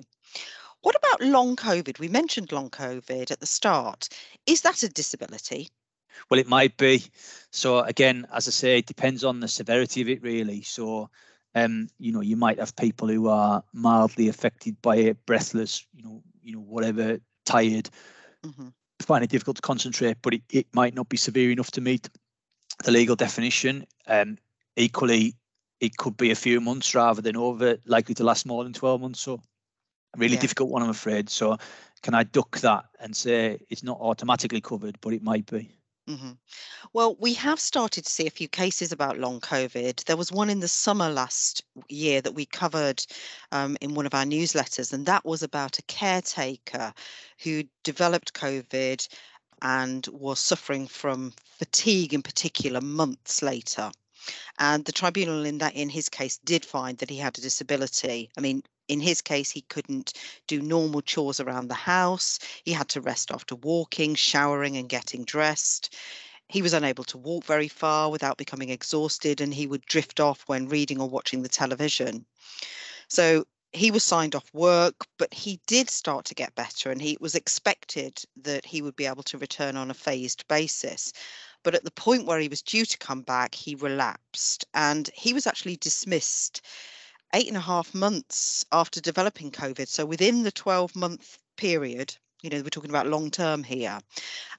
What 0.83 0.97
about 0.97 1.23
long 1.23 1.57
COVID? 1.57 1.99
We 1.99 2.09
mentioned 2.09 2.53
long 2.53 2.71
COVID 2.71 3.31
at 3.31 3.41
the 3.41 3.47
start. 3.47 4.09
Is 4.47 4.61
that 4.63 4.83
a 4.83 4.89
disability? 4.89 5.71
Well, 6.29 6.39
it 6.39 6.47
might 6.47 6.77
be. 6.77 7.05
So 7.51 7.81
again, 7.81 8.27
as 8.33 8.47
I 8.47 8.51
say, 8.51 8.79
it 8.79 8.87
depends 8.87 9.25
on 9.25 9.41
the 9.41 9.49
severity 9.49 10.03
of 10.03 10.09
it, 10.09 10.23
really. 10.23 10.63
So 10.63 11.11
um, 11.55 11.89
you 11.99 12.13
know, 12.13 12.21
you 12.21 12.37
might 12.37 12.59
have 12.59 12.75
people 12.77 13.09
who 13.09 13.29
are 13.29 13.63
mildly 13.73 14.29
affected 14.29 14.81
by 14.83 14.97
it, 14.97 15.25
breathless, 15.27 15.87
you 15.93 16.03
know, 16.03 16.23
you 16.43 16.55
know, 16.55 16.61
whatever, 16.61 17.19
tired. 17.45 17.89
Mm-hmm. 18.45 18.69
find 19.03 19.25
it 19.25 19.31
difficult 19.31 19.57
to 19.57 19.63
concentrate, 19.63 20.19
but 20.23 20.35
it, 20.35 20.43
it 20.51 20.67
might 20.75 20.95
not 20.95 21.09
be 21.09 21.17
severe 21.17 21.51
enough 21.51 21.71
to 21.73 21.81
meet 21.81 22.09
the 22.85 22.91
legal 22.91 23.17
definition. 23.17 23.87
Um, 24.07 24.39
equally, 24.77 25.35
it 25.81 25.97
could 25.97 26.17
be 26.17 26.31
a 26.31 26.37
few 26.37 26.61
months 26.61 26.95
rather 26.95 27.23
than 27.23 27.37
over, 27.37 27.79
likely 27.87 28.15
to 28.17 28.25
last 28.25 28.47
more 28.47 28.65
than 28.65 28.73
12 28.73 29.01
months. 29.01 29.21
So, 29.21 29.41
a 30.15 30.19
really 30.19 30.35
Yeah. 30.35 30.41
difficult 30.41 30.71
one, 30.71 30.83
I'm 30.83 30.91
afraid. 30.91 31.31
So, 31.31 31.57
can 32.03 32.15
I 32.15 32.25
duck 32.25 32.61
that 32.61 32.85
and 33.01 33.17
say 33.17 33.59
it's 33.71 33.83
not 33.83 33.99
automatically 34.01 34.61
covered, 34.61 34.99
but 35.01 35.13
it 35.15 35.23
might 35.23 35.47
be? 35.47 35.71
Hmm 36.07 36.33
Well, 36.93 37.17
we 37.21 37.35
have 37.35 37.61
started 37.61 38.05
to 38.07 38.11
see 38.13 38.27
a 38.27 38.31
few 38.31 38.49
cases 38.49 38.93
about 38.93 39.19
long 39.19 39.41
COVID. 39.41 40.05
There 40.05 40.17
was 40.17 40.33
one 40.33 40.51
in 40.51 40.61
the 40.61 40.69
summer 40.69 41.09
last 41.11 41.63
year 41.89 42.21
that 42.23 42.35
we 42.35 42.47
covered 42.47 43.05
um, 43.53 43.77
in 43.81 43.95
one 43.95 44.07
of 44.07 44.15
our 44.15 44.25
newsletters, 44.25 44.93
and 44.93 45.07
that 45.07 45.25
was 45.25 45.43
about 45.43 45.79
a 45.79 45.83
caretaker 45.85 46.95
who 47.41 47.65
developed 47.85 48.35
COVID 48.35 49.07
and 49.63 50.07
was 50.09 50.41
suffering 50.41 50.89
from 50.89 51.35
fatigue 51.59 52.15
in 52.15 52.23
particular 52.23 52.81
months 52.81 53.43
later. 53.43 53.93
And 54.59 54.85
the 54.85 54.93
tribunal 54.93 55.45
in 55.45 55.59
that 55.59 55.75
in 55.77 55.89
his 55.91 56.09
case 56.09 56.39
did 56.45 56.65
find 56.65 56.99
that 56.99 57.11
he 57.11 57.19
had 57.19 57.39
a 57.39 57.43
disability. 57.43 58.31
I 58.37 58.41
mean, 58.41 58.63
in 58.89 59.01
his 59.01 59.21
case, 59.21 59.51
he 59.51 59.63
couldn't 59.63 60.13
do 60.47 60.61
normal 60.61 61.01
chores 61.01 61.41
around 61.41 61.69
the 61.69 61.75
house. 61.75 62.39
He 62.65 62.73
had 62.73 62.89
to 62.91 63.01
rest 63.01 63.31
after 63.31 63.55
walking, 63.55 64.15
showering, 64.15 64.77
and 64.77 64.89
getting 64.89 65.25
dressed. 65.25 65.95
He 66.49 66.63
was 66.63 66.75
unable 66.75 67.05
to 67.05 67.19
walk 67.19 67.45
very 67.45 67.69
far 67.69 68.11
without 68.11 68.37
becoming 68.37 68.69
exhausted, 68.69 69.41
and 69.41 69.55
he 69.55 69.67
would 69.67 69.87
drift 69.87 70.21
off 70.21 70.45
when 70.47 70.69
reading 70.69 71.01
or 71.01 71.09
watching 71.09 71.43
the 71.43 71.49
television. 71.49 72.27
So 73.09 73.47
he 73.73 73.91
was 73.91 74.05
signed 74.05 74.35
off 74.35 74.53
work, 74.53 75.07
but 75.19 75.35
he 75.35 75.61
did 75.67 75.91
start 75.91 76.25
to 76.27 76.35
get 76.35 76.55
better, 76.55 76.91
and 76.91 77.01
he 77.01 77.17
was 77.21 77.35
expected 77.35 78.23
that 78.37 78.65
he 78.65 78.83
would 78.83 78.95
be 78.95 79.07
able 79.07 79.25
to 79.25 79.39
return 79.39 79.77
on 79.77 79.91
a 79.91 79.95
phased 79.95 80.47
basis. 80.49 81.13
But 81.63 81.75
at 81.75 81.85
the 81.85 81.91
point 81.91 82.27
where 82.27 82.39
he 82.39 82.49
was 82.49 82.63
due 82.63 82.85
to 82.85 82.99
come 82.99 83.23
back, 83.23 83.55
he 83.55 83.75
relapsed, 83.75 84.67
and 84.75 85.11
he 85.15 85.33
was 85.33 85.47
actually 85.47 85.77
dismissed 85.77 86.61
eight 87.35 87.49
and 87.49 87.57
a 87.57 87.61
half 87.61 87.95
months 87.95 88.65
after 88.73 89.01
developing 89.01 89.51
COVID. 89.51 89.89
So 89.89 90.07
within 90.07 90.45
the 90.45 90.53
12 90.53 90.97
month 90.97 91.39
period, 91.57 92.17
you 92.43 92.51
know, 92.51 92.59
we're 92.59 92.69
talking 92.69 92.91
about 92.91 93.09
long 93.09 93.31
term 93.31 93.65
here. 93.65 93.99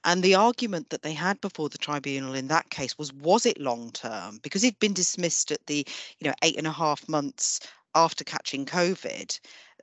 And 0.04 0.22
the 0.22 0.34
argument 0.34 0.90
that 0.90 1.02
they 1.02 1.12
had 1.14 1.40
before 1.40 1.68
the 1.68 1.78
tribunal 1.78 2.34
in 2.34 2.48
that 2.48 2.68
case 2.70 2.98
was 2.98 3.12
was 3.12 3.46
it 3.46 3.60
long 3.60 3.92
term? 3.92 4.40
Because 4.42 4.62
he'd 4.62 4.78
been 4.78 4.92
dismissed 4.92 5.50
at 5.50 5.64
the, 5.66 5.86
you 6.18 6.28
know, 6.28 6.34
eight 6.42 6.58
and 6.58 6.66
a 6.66 6.72
half 6.72 7.08
months 7.08 7.60
after 7.94 8.24
catching 8.24 8.66
COVID. 8.66 9.40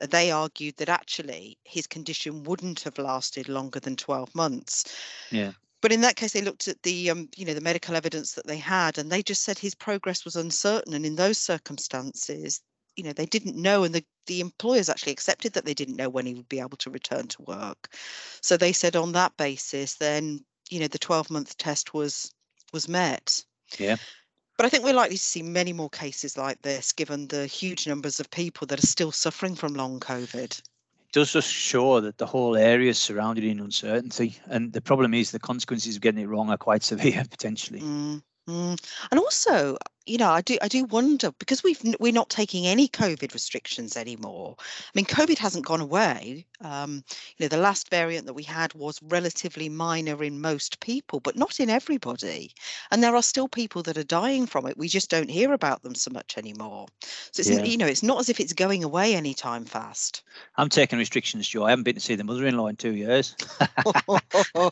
They 0.08 0.30
argued 0.30 0.76
that 0.76 0.88
actually 0.88 1.58
his 1.64 1.86
condition 1.86 2.44
wouldn't 2.44 2.80
have 2.80 2.98
lasted 2.98 3.48
longer 3.48 3.80
than 3.80 3.96
12 3.96 4.34
months. 4.34 4.84
Yeah. 5.30 5.52
But 5.80 5.92
in 5.92 6.00
that 6.02 6.16
case, 6.16 6.32
they 6.32 6.40
looked 6.42 6.68
at 6.68 6.82
the, 6.82 7.10
um, 7.10 7.28
you 7.36 7.44
know, 7.44 7.54
the 7.54 7.60
medical 7.60 7.94
evidence 7.94 8.32
that 8.32 8.46
they 8.46 8.56
had, 8.56 8.98
and 8.98 9.10
they 9.10 9.22
just 9.22 9.42
said 9.42 9.58
his 9.58 9.74
progress 9.74 10.24
was 10.24 10.36
uncertain. 10.36 10.94
And 10.94 11.04
in 11.04 11.16
those 11.16 11.38
circumstances, 11.38 12.60
you 12.96 13.04
know, 13.04 13.12
they 13.12 13.26
didn't 13.26 13.56
know, 13.56 13.84
and 13.84 13.94
the 13.94 14.04
the 14.26 14.40
employers 14.40 14.88
actually 14.88 15.12
accepted 15.12 15.52
that 15.52 15.64
they 15.64 15.74
didn't 15.74 15.96
know 15.96 16.08
when 16.08 16.26
he 16.26 16.34
would 16.34 16.48
be 16.48 16.60
able 16.60 16.78
to 16.78 16.90
return 16.90 17.26
to 17.28 17.42
work. 17.42 17.88
So 18.40 18.56
they 18.56 18.72
said 18.72 18.96
on 18.96 19.12
that 19.12 19.36
basis, 19.36 19.94
then 19.94 20.44
you 20.70 20.80
know, 20.80 20.88
the 20.88 20.98
12 20.98 21.30
month 21.30 21.56
test 21.56 21.94
was 21.94 22.32
was 22.72 22.88
met. 22.88 23.44
Yeah. 23.78 23.96
But 24.56 24.66
I 24.66 24.68
think 24.68 24.84
we're 24.84 24.94
likely 24.94 25.16
to 25.16 25.22
see 25.22 25.42
many 25.42 25.72
more 25.72 25.90
cases 25.90 26.38
like 26.38 26.62
this, 26.62 26.92
given 26.92 27.26
the 27.26 27.46
huge 27.46 27.86
numbers 27.86 28.20
of 28.20 28.30
people 28.30 28.66
that 28.68 28.82
are 28.82 28.86
still 28.86 29.10
suffering 29.10 29.56
from 29.56 29.74
long 29.74 29.98
COVID. 29.98 30.58
It 30.58 30.62
does 31.12 31.32
just 31.32 31.50
show 31.50 32.00
that 32.00 32.18
the 32.18 32.26
whole 32.26 32.56
area 32.56 32.90
is 32.90 32.98
surrounded 32.98 33.44
in 33.44 33.58
uncertainty. 33.58 34.38
And 34.46 34.72
the 34.72 34.80
problem 34.80 35.12
is 35.12 35.32
the 35.32 35.40
consequences 35.40 35.96
of 35.96 36.02
getting 36.02 36.20
it 36.20 36.28
wrong 36.28 36.50
are 36.50 36.56
quite 36.56 36.82
severe 36.92 37.24
potentially. 37.28 37.80
Mm, 37.80 38.22
mm. 38.48 38.90
And 39.10 39.20
also, 39.20 39.76
you 40.06 40.18
know, 40.18 40.30
I 40.30 40.42
do 40.42 40.58
I 40.60 40.68
do 40.68 40.84
wonder 40.84 41.32
because 41.38 41.62
we've 41.62 41.80
we're 41.98 42.12
not 42.12 42.28
taking 42.28 42.66
any 42.66 42.88
COVID 42.88 43.32
restrictions 43.32 43.96
anymore. 43.96 44.56
I 44.58 44.90
mean, 44.94 45.06
COVID 45.06 45.38
hasn't 45.38 45.64
gone 45.64 45.80
away. 45.80 46.46
Um, 46.60 47.04
you 47.36 47.44
know, 47.44 47.48
the 47.48 47.56
last 47.56 47.90
variant 47.90 48.26
that 48.26 48.34
we 48.34 48.42
had 48.42 48.74
was 48.74 49.00
relatively 49.02 49.68
minor 49.68 50.22
in 50.22 50.40
most 50.40 50.80
people, 50.80 51.20
but 51.20 51.36
not 51.36 51.60
in 51.60 51.70
everybody. 51.70 52.52
And 52.90 53.02
there 53.02 53.16
are 53.16 53.22
still 53.22 53.48
people 53.48 53.82
that 53.84 53.98
are 53.98 54.04
dying 54.04 54.46
from 54.46 54.66
it. 54.66 54.76
We 54.76 54.88
just 54.88 55.10
don't 55.10 55.30
hear 55.30 55.52
about 55.52 55.82
them 55.82 55.94
so 55.94 56.10
much 56.10 56.36
anymore. 56.36 56.86
So 57.00 57.40
it's 57.40 57.50
Yeah. 57.50 57.64
you 57.64 57.76
know, 57.76 57.86
it's 57.86 58.02
not 58.02 58.20
as 58.20 58.28
if 58.28 58.40
it's 58.40 58.52
going 58.52 58.84
away 58.84 59.14
anytime 59.14 59.64
fast. 59.64 60.22
I'm 60.56 60.68
taking 60.68 60.98
restrictions, 60.98 61.48
Joe. 61.48 61.64
I 61.64 61.70
haven't 61.70 61.84
been 61.84 61.94
to 61.94 62.00
see 62.00 62.14
the 62.14 62.24
mother-in-law 62.24 62.68
in 62.68 62.76
two 62.76 62.94
years. 62.94 63.34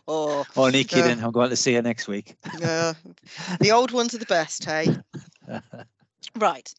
Oh, 0.07 0.45
Only 0.57 0.85
kidding. 0.85 1.23
I'm 1.23 1.33
going 1.33 1.51
to 1.51 1.57
see 1.57 1.75
her 1.75 1.83
next 1.83 2.07
week. 2.09 2.37
Uh, 2.63 2.95
the 3.61 3.73
old 3.73 3.91
ones 3.93 4.15
are 4.15 4.19
the 4.19 4.27
best, 4.27 4.65
hey? 4.65 4.95
Right. 6.37 6.73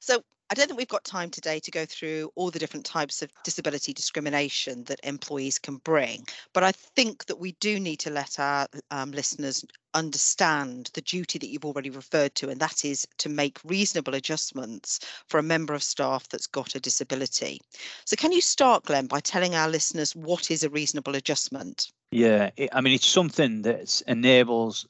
So 0.00 0.22
I 0.48 0.54
don't 0.54 0.68
think 0.68 0.78
we've 0.78 0.86
got 0.86 1.02
time 1.02 1.30
today 1.30 1.58
to 1.58 1.70
go 1.72 1.84
through 1.84 2.30
all 2.36 2.52
the 2.52 2.60
different 2.60 2.86
types 2.86 3.20
of 3.20 3.30
disability 3.42 3.92
discrimination 3.92 4.84
that 4.84 5.00
employees 5.02 5.58
can 5.58 5.78
bring, 5.78 6.24
but 6.52 6.62
I 6.62 6.70
think 6.70 7.26
that 7.26 7.40
we 7.40 7.56
do 7.58 7.80
need 7.80 7.96
to 8.00 8.10
let 8.10 8.38
our 8.38 8.68
um, 8.92 9.10
listeners 9.10 9.64
understand 9.94 10.90
the 10.94 11.00
duty 11.00 11.40
that 11.40 11.48
you've 11.48 11.64
already 11.64 11.90
referred 11.90 12.36
to, 12.36 12.48
and 12.48 12.60
that 12.60 12.84
is 12.84 13.04
to 13.18 13.28
make 13.28 13.58
reasonable 13.64 14.14
adjustments 14.14 15.00
for 15.26 15.38
a 15.38 15.42
member 15.42 15.74
of 15.74 15.82
staff 15.82 16.28
that's 16.28 16.46
got 16.46 16.76
a 16.76 16.80
disability. 16.80 17.60
So, 18.04 18.14
can 18.14 18.30
you 18.30 18.40
start, 18.40 18.84
Glenn, 18.84 19.08
by 19.08 19.18
telling 19.18 19.56
our 19.56 19.68
listeners 19.68 20.14
what 20.14 20.52
is 20.52 20.62
a 20.62 20.70
reasonable 20.70 21.16
adjustment? 21.16 21.90
Yeah, 22.12 22.50
it, 22.56 22.70
I 22.72 22.82
mean, 22.82 22.94
it's 22.94 23.08
something 23.08 23.62
that 23.62 24.00
enables 24.06 24.86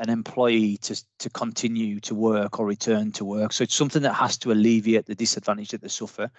an 0.00 0.08
employee 0.08 0.78
to 0.78 1.00
to 1.18 1.30
continue 1.30 2.00
to 2.00 2.14
work 2.14 2.58
or 2.58 2.66
return 2.66 3.12
to 3.12 3.24
work. 3.24 3.52
So 3.52 3.62
it's 3.62 3.74
something 3.74 4.02
that 4.02 4.14
has 4.14 4.36
to 4.38 4.50
alleviate 4.50 5.06
the 5.06 5.14
disadvantage 5.14 5.68
that 5.68 5.82
they 5.82 5.88
suffer. 5.88 6.30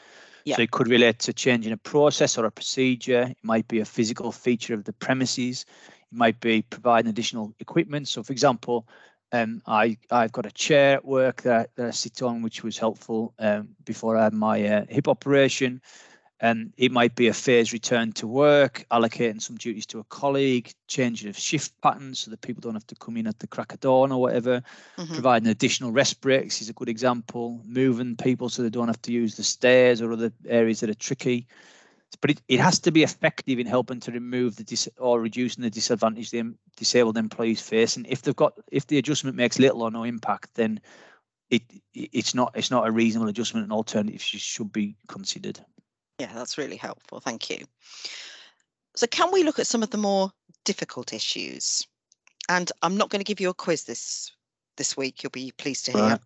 Yeah. 0.44 0.56
So 0.56 0.64
it 0.64 0.72
could 0.72 0.88
relate 0.88 1.20
to 1.20 1.34
changing 1.34 1.72
a 1.72 1.78
process 1.78 2.38
or 2.38 2.46
a 2.46 2.52
procedure. 2.52 3.22
It 3.30 3.38
might 3.44 3.68
be 3.68 3.80
a 3.80 3.86
physical 3.86 4.32
feature 4.32 4.74
of 4.74 4.84
the 4.84 4.94
premises. 4.94 5.66
It 6.12 6.18
might 6.18 6.40
be 6.40 6.64
providing 6.64 7.10
additional 7.10 7.54
equipment. 7.60 8.08
So, 8.08 8.24
for 8.24 8.34
example, 8.34 8.88
um, 9.32 9.62
I 9.68 9.98
I've 10.10 10.32
got 10.32 10.48
a 10.48 10.52
chair 10.52 10.96
at 10.96 11.06
work 11.06 11.44
that, 11.44 11.70
that 11.76 11.88
I 11.88 11.92
sit 11.92 12.22
on, 12.22 12.42
which 12.42 12.64
was 12.64 12.78
helpful 12.78 13.34
um, 13.38 13.70
before 13.86 14.18
I 14.18 14.24
had 14.24 14.34
my 14.34 14.66
uh, 14.66 14.86
hip 14.90 15.08
operation. 15.08 15.82
And 16.44 16.74
it 16.76 16.92
might 16.92 17.14
be 17.16 17.28
a 17.28 17.34
phased 17.34 17.72
return 17.72 18.14
to 18.14 18.26
work, 18.26 18.84
allocating 18.90 19.40
some 19.40 19.58
duties 19.58 19.86
to 19.88 20.00
a 20.00 20.04
colleague, 20.06 20.74
changing 20.88 21.30
of 21.30 21.38
shift 21.38 21.80
patterns 21.82 22.20
so 22.20 22.32
that 22.32 22.42
people 22.42 22.62
don't 22.62 22.74
have 22.74 22.88
to 22.88 22.96
come 22.96 23.16
in 23.16 23.28
at 23.28 23.38
the 23.38 23.46
crack 23.48 23.74
of 23.74 23.80
dawn 23.80 24.12
or 24.12 24.20
whatever. 24.20 24.64
Mhm. 24.98 25.14
Providing 25.14 25.50
additional 25.50 25.92
rest 25.92 26.20
breaks 26.20 26.60
is 26.60 26.68
a 26.68 26.74
good 26.74 26.90
example. 26.90 27.62
Moving 27.64 28.16
people 28.16 28.50
so 28.50 28.64
they 28.64 28.72
don't 28.72 28.88
have 28.88 29.02
to 29.04 29.12
use 29.14 29.36
the 29.36 29.44
stairs 29.44 30.02
or 30.02 30.12
other 30.14 30.34
areas 30.48 30.80
that 30.80 30.90
are 30.90 30.96
tricky. 30.96 31.46
But 32.22 32.32
it, 32.32 32.42
it 32.48 32.60
has 32.60 32.80
to 32.80 32.92
be 32.92 33.04
effective 33.04 33.60
in 33.60 33.68
helping 33.68 34.00
to 34.02 34.12
remove 34.12 34.56
the 34.56 34.64
dis- 34.64 34.90
or 34.98 35.22
reducing 35.22 35.62
the 35.62 35.70
disadvantage 35.70 36.32
the 36.32 36.54
disabled 36.76 37.18
employees 37.18 37.62
face. 37.62 37.96
And 37.96 38.08
if 38.08 38.24
they've 38.24 38.36
got 38.36 38.54
if 38.72 38.88
the 38.88 38.98
adjustment 38.98 39.38
makes 39.38 39.60
little 39.60 39.84
or 39.84 39.92
no 39.92 40.04
impact, 40.04 40.56
then 40.56 40.82
it 41.52 41.62
it's 41.94 42.34
not 42.34 42.52
it's 42.56 42.72
not 42.72 42.88
a 42.88 42.92
reasonable 42.92 43.30
adjustment 43.30 43.64
and 43.64 43.72
alternatives 43.72 44.24
should 44.24 44.72
be 44.74 44.96
considered. 45.08 45.64
Yeah, 46.22 46.32
that's 46.36 46.60
really 46.60 46.78
helpful. 46.78 47.20
Thank 47.20 47.50
you. 47.50 47.66
So, 48.96 49.08
can 49.08 49.32
we 49.32 49.42
look 49.42 49.58
at 49.58 49.66
some 49.66 49.82
of 49.82 49.90
the 49.90 49.98
more 49.98 50.32
difficult 50.66 51.14
issues? 51.14 51.88
And 52.48 52.72
I'm 52.84 52.96
not 52.96 53.10
going 53.10 53.22
to 53.22 53.26
give 53.26 53.40
you 53.40 53.50
a 53.50 53.56
quiz 53.56 53.86
this 53.86 54.32
this 54.78 54.96
week. 54.96 55.24
You'll 55.24 55.32
be 55.32 55.52
pleased 55.58 55.86
to 55.86 55.92
hear. 55.92 56.02
Right. 56.02 56.20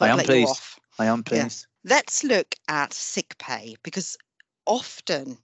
I 0.00 0.06
I 0.06 0.08
am 0.08 0.18
pleased. 0.20 0.48
off. 0.48 0.80
I 0.98 1.04
am 1.04 1.18
Yeah. 1.30 1.42
pleased. 1.42 1.66
Let's 1.84 2.24
look 2.24 2.54
at 2.68 2.94
sick 2.94 3.36
pay 3.36 3.76
because 3.82 4.16
often 4.64 5.36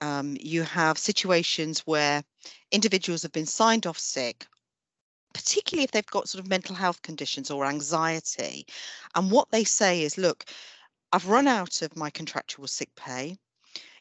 um, 0.00 0.38
you 0.40 0.62
have 0.62 0.96
situations 0.96 1.80
where 1.80 2.24
individuals 2.70 3.20
have 3.20 3.32
been 3.32 3.44
signed 3.44 3.86
off 3.86 3.98
sick, 3.98 4.46
particularly 5.34 5.84
if 5.84 5.90
they've 5.90 6.06
got 6.06 6.30
sort 6.30 6.42
of 6.42 6.48
mental 6.48 6.74
health 6.74 7.02
conditions 7.02 7.50
or 7.50 7.66
anxiety. 7.66 8.66
And 9.14 9.30
what 9.30 9.50
they 9.50 9.64
say 9.64 10.04
is, 10.04 10.16
look, 10.16 10.46
I've 11.12 11.28
run 11.28 11.46
out 11.46 11.82
of 11.82 11.96
my 11.96 12.10
contractual 12.10 12.66
sick 12.66 12.88
pay. 12.96 13.36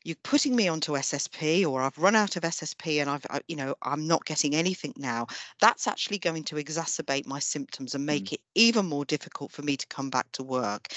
You're 0.03 0.15
putting 0.23 0.55
me 0.55 0.67
onto 0.67 0.93
SSP, 0.93 1.67
or 1.67 1.81
I've 1.81 1.97
run 1.97 2.15
out 2.15 2.35
of 2.35 2.41
SSP 2.43 3.01
and 3.01 3.09
I've, 3.09 3.25
I, 3.29 3.41
you 3.47 3.55
know, 3.55 3.75
I'm 3.83 4.07
not 4.07 4.25
getting 4.25 4.55
anything 4.55 4.93
now. 4.97 5.27
That's 5.59 5.87
actually 5.87 6.17
going 6.17 6.43
to 6.45 6.55
exacerbate 6.55 7.27
my 7.27 7.37
symptoms 7.37 7.93
and 7.93 8.03
make 8.05 8.33
it 8.33 8.41
even 8.55 8.87
more 8.87 9.05
difficult 9.05 9.51
for 9.51 9.61
me 9.61 9.77
to 9.77 9.85
come 9.87 10.09
back 10.09 10.31
to 10.33 10.43
work. 10.43 10.87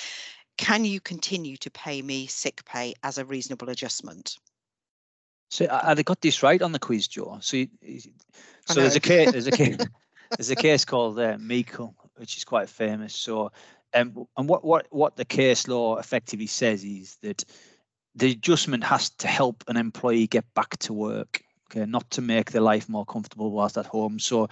Can 0.56 0.84
you 0.86 1.00
continue 1.00 1.56
to 1.58 1.70
pay 1.70 2.00
me 2.00 2.26
sick 2.28 2.64
pay 2.64 2.94
as 3.02 3.18
a 3.18 3.24
reasonable 3.26 3.68
adjustment? 3.68 4.38
So 5.50 5.66
they 5.94 6.02
got 6.02 6.20
this 6.20 6.42
right 6.42 6.62
on 6.62 6.72
the 6.72 6.78
quiz, 6.78 7.06
Joe? 7.06 7.38
So, 7.40 7.58
you- 7.58 7.68
so 8.66 8.74
there's 8.80 8.96
a 8.96 9.00
case. 9.00 9.32
There's 9.32 9.46
a 9.46 9.50
case. 9.62 9.76
there's 10.36 10.50
a 10.50 10.56
case 10.56 10.84
called 10.84 11.18
uh, 11.18 11.36
Meikle, 11.38 11.94
which 12.16 12.36
is 12.38 12.44
quite 12.44 12.68
famous. 12.70 13.14
So, 13.14 13.52
um, 13.94 14.26
and 14.36 14.48
what 14.48 14.64
what 14.64 14.86
what 14.90 15.16
the 15.16 15.24
case 15.24 15.68
law 15.68 15.96
effectively 15.96 16.46
says 16.46 16.84
is 16.84 17.16
that 17.22 17.44
the 18.14 18.32
adjustment 18.32 18.84
has 18.84 19.10
to 19.10 19.28
help 19.28 19.64
an 19.68 19.76
employee 19.76 20.26
get 20.26 20.44
back 20.54 20.76
to 20.78 20.92
work. 20.92 21.42
okay, 21.70 21.86
not 21.86 22.08
to 22.10 22.22
make 22.22 22.50
their 22.50 22.62
life 22.62 22.88
more 22.88 23.06
comfortable 23.06 23.50
whilst 23.50 23.78
at 23.78 23.86
home. 23.86 24.18
So 24.18 24.48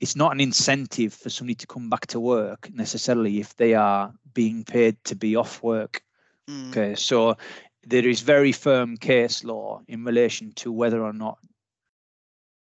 it's 0.00 0.16
not 0.16 0.32
an 0.32 0.40
incentive 0.40 1.12
for 1.14 1.30
somebody 1.30 1.54
to 1.56 1.66
come 1.66 1.88
back 1.90 2.06
to 2.08 2.20
work 2.20 2.70
necessarily 2.72 3.40
if 3.40 3.54
they 3.56 3.74
are 3.74 4.12
being 4.34 4.64
paid 4.64 4.96
to 5.04 5.14
be 5.14 5.36
off 5.36 5.62
work. 5.62 6.02
Mm. 6.48 6.70
Okay, 6.70 6.94
so 6.94 7.36
there 7.86 8.06
is 8.06 8.20
very 8.20 8.52
firm 8.52 8.96
case 8.96 9.44
law 9.44 9.80
in 9.88 10.04
relation 10.04 10.52
to 10.56 10.72
whether 10.72 11.02
or 11.02 11.12
not 11.12 11.38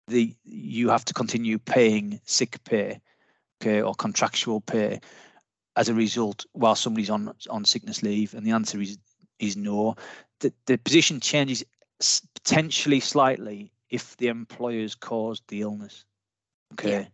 the 0.08 0.36
you 0.44 0.90
have 0.90 1.06
to 1.06 1.14
continue 1.14 1.60
paying 1.60 2.20
sick 2.26 2.64
pay, 2.64 3.00
okay, 3.62 3.82
or 3.82 3.94
contractual 3.94 4.62
pay 4.62 5.00
as 5.80 5.88
a 5.88 5.94
result 5.94 6.46
while 6.52 6.76
somebody's 6.76 7.10
on 7.10 7.34
on 7.50 7.66
sickness 7.66 8.04
leave, 8.04 8.34
and 8.34 8.46
the 8.46 8.52
answer 8.52 8.80
is 8.82 8.98
is 9.40 9.56
no. 9.56 9.96
The 10.42 10.54
the 10.66 10.78
position 10.78 11.20
changes 11.22 11.64
potentially 12.36 13.00
slightly 13.00 13.72
if 13.90 14.16
the 14.18 14.28
employer's 14.28 14.94
caused 14.94 15.44
the 15.48 15.62
illness. 15.62 16.06
Okay. 16.74 16.92
Yeah. 16.92 17.06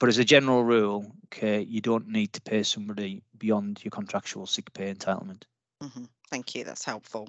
But 0.00 0.08
as 0.08 0.18
a 0.18 0.24
general 0.24 0.64
rule, 0.64 1.12
okay, 1.26 1.60
you 1.60 1.80
don't 1.80 2.08
need 2.08 2.32
to 2.32 2.40
pay 2.40 2.62
somebody 2.62 3.22
beyond 3.36 3.84
your 3.84 3.90
contractual 3.90 4.46
sick 4.46 4.72
pay 4.72 4.92
entitlement. 4.92 5.42
Mm-hmm. 5.82 6.04
Thank 6.30 6.54
you. 6.54 6.64
That's 6.64 6.84
helpful. 6.84 7.28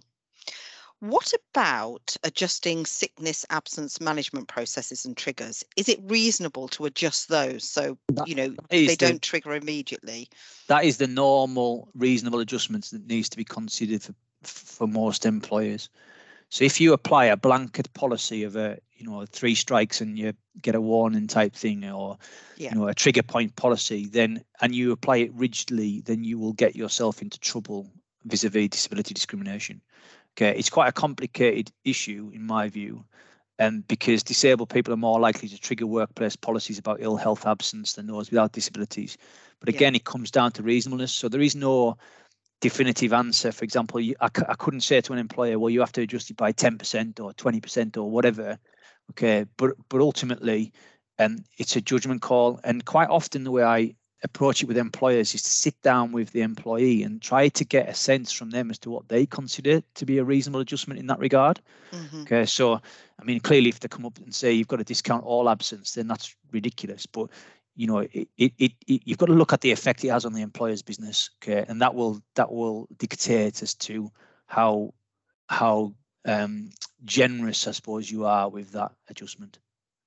What 1.01 1.33
about 1.51 2.17
adjusting 2.23 2.85
sickness 2.85 3.45
absence 3.49 4.01
management 4.01 4.49
processes 4.49 5.05
and 5.05 5.15
triggers? 5.15 5.63
Is 5.77 5.87
it 5.87 5.99
reasonable 6.03 6.67
to 6.69 6.85
adjust 6.85 7.29
those 7.29 7.63
so 7.63 7.97
that, 8.09 8.27
you 8.27 8.35
know 8.35 8.53
they 8.69 8.87
the, 8.87 8.95
don't 8.95 9.21
trigger 9.21 9.53
immediately? 9.53 10.29
That 10.67 10.83
is 10.83 10.97
the 10.97 11.07
normal 11.07 11.89
reasonable 11.95 12.39
adjustments 12.39 12.91
that 12.91 13.07
needs 13.07 13.29
to 13.29 13.37
be 13.37 13.45
considered 13.45 14.03
for 14.03 14.13
for 14.43 14.87
most 14.87 15.25
employers. 15.25 15.89
So 16.49 16.65
if 16.65 16.81
you 16.81 16.93
apply 16.93 17.25
a 17.25 17.37
blanket 17.37 17.93
policy 17.93 18.43
of 18.43 18.55
a 18.55 18.79
you 18.93 19.05
know 19.05 19.25
three 19.25 19.55
strikes 19.55 20.01
and 20.01 20.17
you 20.17 20.33
get 20.61 20.75
a 20.75 20.81
warning 20.81 21.27
type 21.27 21.55
thing 21.55 21.85
or 21.89 22.17
yeah. 22.57 22.71
you 22.71 22.79
know 22.79 22.87
a 22.87 22.93
trigger 22.93 23.23
point 23.23 23.55
policy, 23.55 24.07
then 24.07 24.43
and 24.61 24.75
you 24.75 24.91
apply 24.91 25.17
it 25.17 25.33
rigidly, 25.33 26.01
then 26.01 26.23
you 26.23 26.39
will 26.39 26.53
get 26.53 26.75
yourself 26.75 27.21
into 27.21 27.39
trouble 27.39 27.89
vis-a-vis 28.25 28.69
disability 28.69 29.13
discrimination. 29.13 29.81
Okay, 30.39 30.57
it's 30.57 30.69
quite 30.69 30.87
a 30.87 30.93
complicated 30.93 31.69
issue 31.83 32.31
in 32.33 32.45
my 32.45 32.69
view, 32.69 33.03
um, 33.59 33.83
because 33.89 34.23
disabled 34.23 34.69
people 34.69 34.93
are 34.93 34.97
more 34.97 35.19
likely 35.19 35.49
to 35.49 35.59
trigger 35.59 35.85
workplace 35.85 36.37
policies 36.37 36.79
about 36.79 37.01
ill 37.01 37.17
health 37.17 37.45
absence 37.45 37.93
than 37.93 38.07
those 38.07 38.31
without 38.31 38.53
disabilities. 38.53 39.17
But 39.59 39.67
again, 39.67 39.93
yeah. 39.93 39.97
it 39.97 40.05
comes 40.05 40.31
down 40.31 40.53
to 40.53 40.63
reasonableness. 40.63 41.11
So 41.11 41.27
there 41.27 41.41
is 41.41 41.57
no 41.57 41.97
definitive 42.61 43.11
answer. 43.11 43.51
For 43.51 43.65
example, 43.65 43.99
you, 43.99 44.15
I, 44.21 44.29
I 44.47 44.55
couldn't 44.55 44.79
say 44.81 45.01
to 45.01 45.11
an 45.11 45.19
employer, 45.19 45.59
well, 45.59 45.69
you 45.69 45.81
have 45.81 45.91
to 45.93 46.03
adjust 46.03 46.29
it 46.29 46.37
by 46.37 46.53
10% 46.53 47.19
or 47.19 47.33
20% 47.33 47.97
or 47.97 48.09
whatever. 48.09 48.57
Okay, 49.11 49.45
but 49.57 49.71
but 49.89 49.99
ultimately, 49.99 50.71
um, 51.17 51.43
it's 51.57 51.75
a 51.75 51.81
judgment 51.81 52.21
call. 52.21 52.61
And 52.63 52.85
quite 52.85 53.09
often, 53.09 53.43
the 53.43 53.51
way 53.51 53.63
I 53.63 53.93
approach 54.23 54.61
it 54.61 54.67
with 54.67 54.77
employers 54.77 55.33
is 55.33 55.41
to 55.41 55.49
sit 55.49 55.81
down 55.81 56.11
with 56.11 56.31
the 56.31 56.41
employee 56.41 57.03
and 57.03 57.21
try 57.21 57.47
to 57.47 57.63
get 57.63 57.87
a 57.87 57.93
sense 57.93 58.31
from 58.31 58.49
them 58.49 58.69
as 58.69 58.77
to 58.79 58.89
what 58.89 59.07
they 59.07 59.25
consider 59.25 59.81
to 59.95 60.05
be 60.05 60.17
a 60.17 60.23
reasonable 60.23 60.59
adjustment 60.59 60.99
in 60.99 61.07
that 61.07 61.19
regard. 61.19 61.59
Mm-hmm. 61.91 62.21
Okay, 62.21 62.45
so 62.45 62.73
I 62.73 63.23
mean, 63.23 63.39
clearly, 63.39 63.69
if 63.69 63.79
they 63.79 63.87
come 63.87 64.05
up 64.05 64.17
and 64.17 64.33
say 64.33 64.51
you've 64.51 64.67
got 64.67 64.77
to 64.77 64.83
discount 64.83 65.23
all 65.23 65.49
absence, 65.49 65.93
then 65.93 66.07
that's 66.07 66.35
ridiculous. 66.51 67.05
But 67.05 67.29
you 67.75 67.87
know, 67.87 67.99
it, 67.99 68.27
it, 68.37 68.53
it, 68.57 68.71
it, 68.87 69.01
you've 69.05 69.17
got 69.17 69.27
to 69.27 69.33
look 69.33 69.53
at 69.53 69.61
the 69.61 69.71
effect 69.71 70.03
it 70.03 70.09
has 70.09 70.25
on 70.25 70.33
the 70.33 70.41
employer's 70.41 70.81
business. 70.81 71.29
Okay, 71.41 71.65
and 71.67 71.81
that 71.81 71.95
will 71.95 72.21
that 72.35 72.51
will 72.51 72.87
dictate 72.97 73.61
as 73.61 73.73
to 73.75 74.11
how 74.47 74.93
how 75.47 75.93
um, 76.25 76.71
generous, 77.05 77.67
I 77.67 77.71
suppose, 77.71 78.11
you 78.11 78.25
are 78.25 78.49
with 78.49 78.71
that 78.71 78.91
adjustment. 79.09 79.59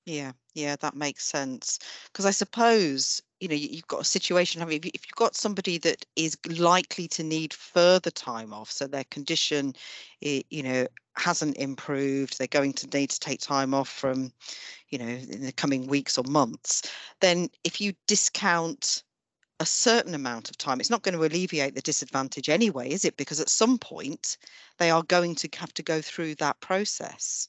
Yeah, 0.05 0.33
yeah, 0.53 0.75
that 0.81 0.95
makes 0.95 1.25
sense. 1.25 1.79
Because 2.11 2.25
I 2.25 2.31
suppose, 2.31 3.21
you 3.39 3.47
know, 3.47 3.55
you- 3.55 3.77
have 3.77 3.87
got 3.87 4.01
a 4.01 4.05
situation, 4.05 4.61
I 4.61 4.65
mean, 4.65 4.77
if 4.79 4.85
you- 4.85 4.91
if 4.93 5.05
you've 5.05 5.15
got 5.15 5.35
somebody 5.35 5.77
that 5.79 6.05
is 6.15 6.37
likely 6.47 7.07
to 7.09 7.23
need 7.23 7.53
further 7.53 8.11
time 8.11 8.53
off, 8.53 8.69
so 8.71 8.85
their 8.85 9.05
condition, 9.05 9.73
eh, 10.21 10.41
you 10.49 10.63
know, 10.63 10.87
hasn't 11.15 11.55
improved, 11.57 12.37
they're 12.37 12.47
going 12.59 12.73
to 12.73 12.87
need 12.97 13.11
to 13.11 13.19
take 13.27 13.39
time 13.39 13.73
off 13.73 13.89
from, 13.89 14.33
you 14.89 14.97
know, 14.97 15.07
in 15.07 15.41
the 15.47 15.53
coming 15.53 15.87
weeks 15.87 16.17
or 16.17 16.23
months, 16.39 16.81
then 17.21 17.49
if 17.63 17.79
you 17.79 17.93
discount 18.07 19.03
a 19.59 19.65
certain 19.65 20.15
amount 20.15 20.49
of 20.49 20.57
time, 20.57 20.79
it's 20.81 20.89
not 20.89 21.03
going 21.03 21.15
to 21.17 21.23
alleviate 21.25 21.75
the 21.75 21.81
disadvantage 21.81 22.49
anyway, 22.49 22.89
is 22.89 23.05
it? 23.05 23.15
Because 23.15 23.39
at 23.39 23.49
some 23.49 23.77
point 23.77 24.37
they 24.79 24.89
are 24.91 25.03
going 25.03 25.33
to 25.35 25.47
have 25.61 25.73
to 25.75 25.83
go 25.83 26.01
through 26.01 26.35
that 26.35 26.59
process. 26.59 27.47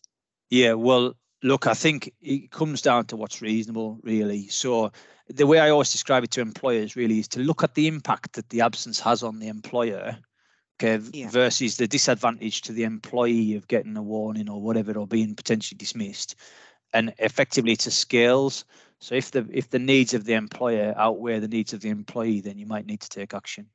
Yeah, 0.50 0.74
well, 0.74 1.16
Look, 1.44 1.66
I 1.66 1.74
think 1.74 2.10
it 2.22 2.50
comes 2.50 2.80
down 2.80 3.04
to 3.06 3.16
what's 3.16 3.42
reasonable, 3.42 4.00
really. 4.02 4.48
So 4.48 4.90
the 5.28 5.46
way 5.46 5.60
I 5.60 5.68
always 5.68 5.92
describe 5.92 6.24
it 6.24 6.30
to 6.32 6.40
employers 6.40 6.96
really 6.96 7.18
is 7.18 7.28
to 7.28 7.40
look 7.40 7.62
at 7.62 7.74
the 7.74 7.86
impact 7.86 8.32
that 8.32 8.48
the 8.48 8.62
absence 8.62 8.98
has 9.00 9.22
on 9.22 9.40
the 9.40 9.48
employer, 9.48 10.16
okay, 10.80 11.04
yeah. 11.12 11.28
versus 11.28 11.76
the 11.76 11.86
disadvantage 11.86 12.62
to 12.62 12.72
the 12.72 12.84
employee 12.84 13.56
of 13.56 13.68
getting 13.68 13.94
a 13.94 14.02
warning 14.02 14.48
or 14.48 14.62
whatever 14.62 14.98
or 14.98 15.06
being 15.06 15.34
potentially 15.34 15.76
dismissed. 15.76 16.34
And 16.94 17.12
effectively 17.18 17.76
to 17.76 17.90
scales. 17.90 18.64
So 19.00 19.14
if 19.14 19.32
the 19.32 19.46
if 19.52 19.68
the 19.68 19.78
needs 19.78 20.14
of 20.14 20.24
the 20.24 20.34
employer 20.34 20.94
outweigh 20.96 21.40
the 21.40 21.48
needs 21.48 21.74
of 21.74 21.80
the 21.80 21.90
employee, 21.90 22.40
then 22.40 22.56
you 22.56 22.66
might 22.66 22.86
need 22.86 23.00
to 23.00 23.08
take 23.10 23.34
action. 23.34 23.66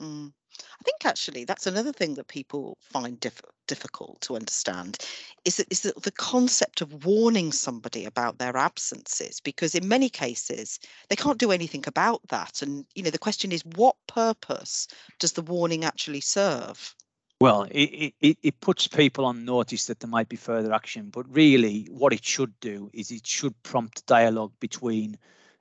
Mm. 0.00 0.32
I 0.80 0.82
think 0.84 1.04
actually 1.04 1.44
that's 1.44 1.66
another 1.66 1.92
thing 1.92 2.14
that 2.14 2.28
people 2.28 2.76
find 2.80 3.18
diff- 3.20 3.42
difficult 3.66 4.20
to 4.22 4.36
understand 4.36 4.98
is 5.44 5.56
that 5.56 5.66
is 5.70 5.80
that 5.82 6.02
the 6.02 6.10
concept 6.10 6.80
of 6.80 7.04
warning 7.04 7.52
somebody 7.52 8.04
about 8.04 8.38
their 8.38 8.56
absences 8.56 9.40
because 9.40 9.74
in 9.74 9.86
many 9.86 10.08
cases 10.08 10.80
they 11.08 11.16
can't 11.16 11.38
do 11.38 11.52
anything 11.52 11.84
about 11.86 12.20
that. 12.28 12.62
And 12.62 12.84
you 12.94 13.02
know 13.02 13.10
the 13.10 13.18
question 13.18 13.52
is 13.52 13.62
what 13.76 13.96
purpose 14.06 14.88
does 15.18 15.32
the 15.32 15.42
warning 15.42 15.84
actually 15.84 16.20
serve? 16.20 16.94
Well 17.40 17.62
it, 17.70 18.14
it, 18.20 18.38
it 18.42 18.60
puts 18.60 18.88
people 18.88 19.24
on 19.24 19.44
notice 19.44 19.86
that 19.86 20.00
there 20.00 20.10
might 20.10 20.28
be 20.28 20.36
further 20.36 20.72
action 20.72 21.10
but 21.10 21.32
really 21.34 21.86
what 21.90 22.12
it 22.12 22.24
should 22.24 22.58
do 22.60 22.90
is 22.92 23.10
it 23.10 23.26
should 23.26 23.54
prompt 23.62 24.06
dialogue 24.06 24.52
between 24.60 25.16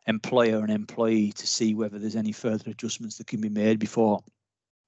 employer 0.07 0.59
and 0.59 0.71
employee 0.71 1.31
to 1.33 1.45
see 1.45 1.73
whether 1.73 1.99
there's 1.99 2.15
any 2.15 2.31
further 2.31 2.71
adjustments 2.71 3.17
that 3.17 3.27
can 3.27 3.39
be 3.39 3.49
made 3.49 3.77
before 3.79 4.23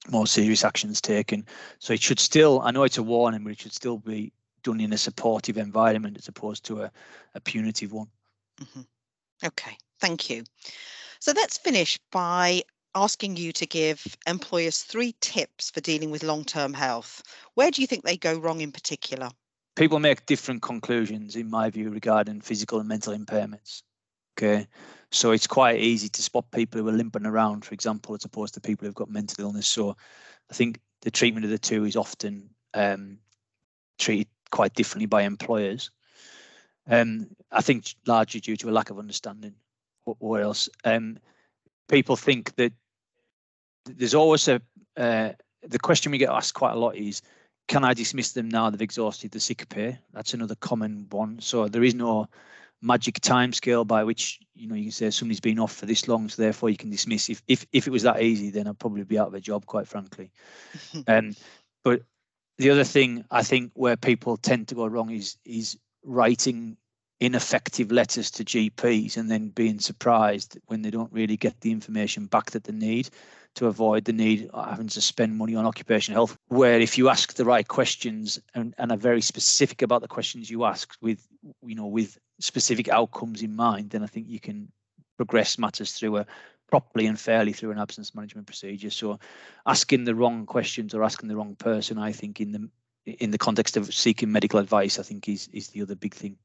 more 0.10 0.28
serious 0.28 0.64
actions 0.64 1.02
taken. 1.02 1.46
So 1.80 1.94
it 1.94 2.02
should 2.02 2.20
still, 2.20 2.62
I 2.62 2.72
know 2.72 2.84
it's 2.84 2.98
a 2.98 3.04
warning, 3.04 3.44
but 3.44 3.54
it 3.54 3.60
should 3.60 3.74
still 3.74 3.98
be 3.98 4.32
done 4.64 4.80
in 4.80 4.94
a 4.94 4.98
supportive 4.98 5.58
environment 5.58 6.18
as 6.18 6.28
opposed 6.28 6.66
to 6.66 6.84
a, 6.84 6.92
a 7.36 7.40
punitive 7.40 7.94
one. 7.94 8.08
Mm-hmm. 8.62 8.82
Okay, 9.46 9.78
thank 10.00 10.30
you. 10.30 10.44
So 11.20 11.34
let's 11.36 11.58
finish 11.58 12.00
by 12.12 12.64
asking 12.96 13.38
you 13.38 13.52
to 13.54 13.66
give 13.66 14.04
employers 14.28 14.80
three 14.80 15.16
tips 15.22 15.72
for 15.72 15.82
dealing 15.82 16.12
with 16.12 16.24
long 16.24 16.44
term 16.44 16.74
health. 16.74 17.22
Where 17.56 17.72
do 17.72 17.82
you 17.82 17.88
think 17.88 18.04
they 18.04 18.18
go 18.18 18.38
wrong 18.38 18.62
in 18.62 18.72
particular? 18.72 19.30
People 19.76 20.00
make 20.00 20.26
different 20.26 20.62
conclusions, 20.62 21.36
in 21.36 21.50
my 21.50 21.70
view, 21.70 21.90
regarding 21.90 22.42
physical 22.42 22.80
and 22.80 22.90
mental 22.90 23.18
impairments. 23.18 23.84
Okay. 24.42 24.68
So 25.12 25.32
it's 25.32 25.46
quite 25.46 25.80
easy 25.80 26.10
to 26.10 26.22
spot 26.22 26.50
people 26.52 26.82
who 26.82 26.88
are 26.88 26.94
limping 26.94 27.26
around, 27.26 27.66
for 27.66 27.74
example, 27.74 28.16
as 28.16 28.26
opposed 28.26 28.54
to 28.54 28.62
people 28.62 28.86
who've 28.86 28.96
got 28.96 29.10
mental 29.10 29.44
illness. 29.44 29.68
So 29.68 29.96
I 30.50 30.54
think 30.54 30.80
the 31.02 31.12
treatment 31.12 31.44
of 31.44 31.52
the 31.52 31.60
two 31.60 31.84
is 31.86 31.96
often 31.96 32.50
um, 32.74 33.18
treated 34.00 34.28
quite 34.50 34.74
differently 34.74 35.06
by 35.06 35.24
employers. 35.24 35.92
Um, 36.90 37.28
I 37.52 37.62
think 37.62 37.94
largely 38.08 38.40
due 38.40 38.56
to 38.58 38.70
a 38.70 38.72
lack 38.72 38.90
of 38.90 39.00
understanding. 39.00 39.54
What, 40.06 40.18
what 40.20 40.42
else? 40.42 40.70
Um, 40.86 41.20
people 41.90 42.16
think 42.16 42.56
that 42.56 42.74
there's 43.86 44.16
always 44.16 44.48
a 44.48 44.62
uh, 44.98 45.32
the 45.64 45.80
question 45.80 46.12
we 46.12 46.18
get 46.18 46.30
asked 46.30 46.56
quite 46.56 46.74
a 46.74 46.80
lot 46.80 46.96
is, 46.96 47.22
can 47.68 47.84
I 47.84 47.94
dismiss 47.94 48.32
them 48.32 48.50
now 48.50 48.70
they've 48.70 48.82
exhausted 48.82 49.32
the 49.32 49.40
sick 49.40 49.70
pay? 49.70 50.00
That's 50.14 50.34
another 50.34 50.56
common 50.56 51.06
one. 51.12 51.40
So 51.40 51.68
there 51.68 51.84
is 51.84 51.94
no 51.94 52.28
magic 52.82 53.20
time 53.22 53.54
scale 53.54 53.86
by 53.86 54.04
which 54.04 54.40
you 54.56 54.68
know 54.68 54.76
you 54.76 54.84
can 54.84 54.92
say 54.92 55.10
somebody's 55.10 55.40
been 55.40 55.60
off 55.60 55.74
for 55.74 55.86
this 55.86 56.08
long, 56.08 56.30
so 56.30 56.42
therefore 56.42 56.70
you 56.70 56.78
can 56.78 56.90
dismiss. 56.90 57.30
If 57.30 57.42
if 57.48 57.66
if 57.72 57.88
it 57.88 57.92
was 57.92 58.04
that 58.04 58.22
easy, 58.22 58.50
then 58.50 58.68
I'd 58.68 58.80
probably 58.80 59.04
be 59.04 59.20
out 59.20 59.28
of 59.28 59.34
a 59.34 59.40
job, 59.40 59.66
quite 59.66 59.88
frankly. 59.88 60.32
um, 61.08 61.36
but 61.84 62.02
the 62.58 62.70
other 62.70 62.84
thing 62.84 63.26
I 63.32 63.44
think 63.44 63.72
where 63.74 63.98
people 63.98 64.38
tend 64.38 64.68
to 64.70 64.76
go 64.76 64.88
wrong 64.88 65.12
is 65.12 65.38
is 65.46 65.78
writing 66.04 66.78
ineffective 67.20 67.92
letters 67.92 68.32
to 68.32 68.44
GPs 68.44 69.16
and 69.16 69.30
then 69.30 69.50
being 69.50 69.80
surprised 69.80 70.58
when 70.66 70.82
they 70.82 70.90
don't 70.90 71.14
really 71.14 71.38
get 71.38 71.62
the 71.62 71.72
information 71.72 72.26
back 72.26 72.50
that 72.52 72.64
they 72.64 72.74
need 72.74 73.10
to 73.54 73.68
avoid 73.68 74.06
the 74.06 74.14
need 74.14 74.50
of 74.54 74.68
having 74.68 74.88
to 74.88 75.02
spend 75.02 75.38
money 75.38 75.56
on 75.56 75.66
occupational 75.66 76.18
health. 76.18 76.38
Where 76.48 76.80
if 76.80 76.98
you 76.98 77.10
ask 77.10 77.34
the 77.34 77.46
right 77.46 77.68
questions 77.68 78.40
and, 78.56 78.74
and 78.78 78.92
are 78.92 78.98
very 78.98 79.22
specific 79.22 79.84
about 79.84 80.02
the 80.02 80.08
questions 80.08 80.50
you 80.50 80.66
ask 80.66 80.96
with 81.00 81.28
you 81.64 81.76
know 81.76 81.88
with 81.88 82.18
specific 82.42 82.90
outcomes 82.90 83.42
in 83.42 83.56
mind, 83.56 83.90
then 83.90 84.04
I 84.04 84.08
think 84.08 84.28
you 84.28 84.40
can 84.40 84.72
progress 85.18 85.58
matters 85.58 85.94
through 85.94 86.18
a 86.18 86.26
properly 86.70 87.06
and 87.06 87.20
fairly 87.20 87.54
through 87.54 87.72
an 87.72 87.78
absence 87.78 88.16
management 88.16 88.48
procedure. 88.48 88.90
So 88.90 89.20
asking 89.66 90.06
the 90.06 90.16
wrong 90.16 90.46
questions 90.46 90.94
or 90.94 91.04
asking 91.04 91.30
the 91.30 91.36
wrong 91.36 91.56
person, 91.56 91.98
I 91.98 92.12
think 92.12 92.42
in 92.42 92.52
the 92.52 92.70
in 93.06 93.32
the 93.32 93.38
context 93.38 93.78
of 93.78 93.94
seeking 93.94 94.32
medical 94.32 94.60
advice, 94.60 95.00
I 95.00 95.04
think 95.04 95.28
is 95.28 95.48
is 95.54 95.70
the 95.70 95.82
other 95.82 95.96
big 95.96 96.14
thing. 96.14 96.38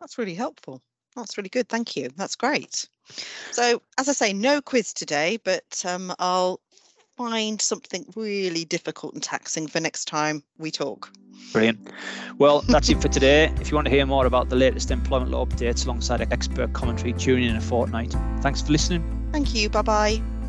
That's 0.00 0.18
really 0.18 0.34
helpful. 0.34 0.82
That's 1.16 1.36
really 1.36 1.48
good. 1.48 1.68
Thank 1.68 1.96
you. 1.96 2.10
That's 2.16 2.36
great. 2.36 2.88
So, 3.50 3.82
as 3.98 4.08
I 4.08 4.12
say, 4.12 4.32
no 4.32 4.62
quiz 4.62 4.92
today, 4.92 5.38
but 5.42 5.84
um, 5.84 6.14
I'll 6.18 6.60
find 7.20 7.60
something 7.60 8.06
really 8.16 8.64
difficult 8.64 9.12
and 9.12 9.22
taxing 9.22 9.66
for 9.66 9.78
next 9.78 10.06
time 10.06 10.42
we 10.56 10.70
talk. 10.70 11.12
Brilliant. 11.52 11.90
Well, 12.38 12.62
that's 12.62 12.88
it 12.88 13.02
for 13.02 13.08
today. 13.08 13.52
If 13.60 13.70
you 13.70 13.74
want 13.74 13.88
to 13.88 13.90
hear 13.90 14.06
more 14.06 14.24
about 14.24 14.48
the 14.48 14.56
latest 14.56 14.90
employment 14.90 15.30
law 15.30 15.44
updates 15.44 15.84
alongside 15.84 16.22
expert 16.32 16.72
commentary, 16.72 17.12
tune 17.12 17.42
in 17.42 17.50
in 17.50 17.56
a 17.56 17.60
fortnight. 17.60 18.14
Thanks 18.40 18.62
for 18.62 18.72
listening. 18.72 19.02
Thank 19.32 19.54
you. 19.54 19.68
Bye 19.68 19.82
bye. 19.82 20.39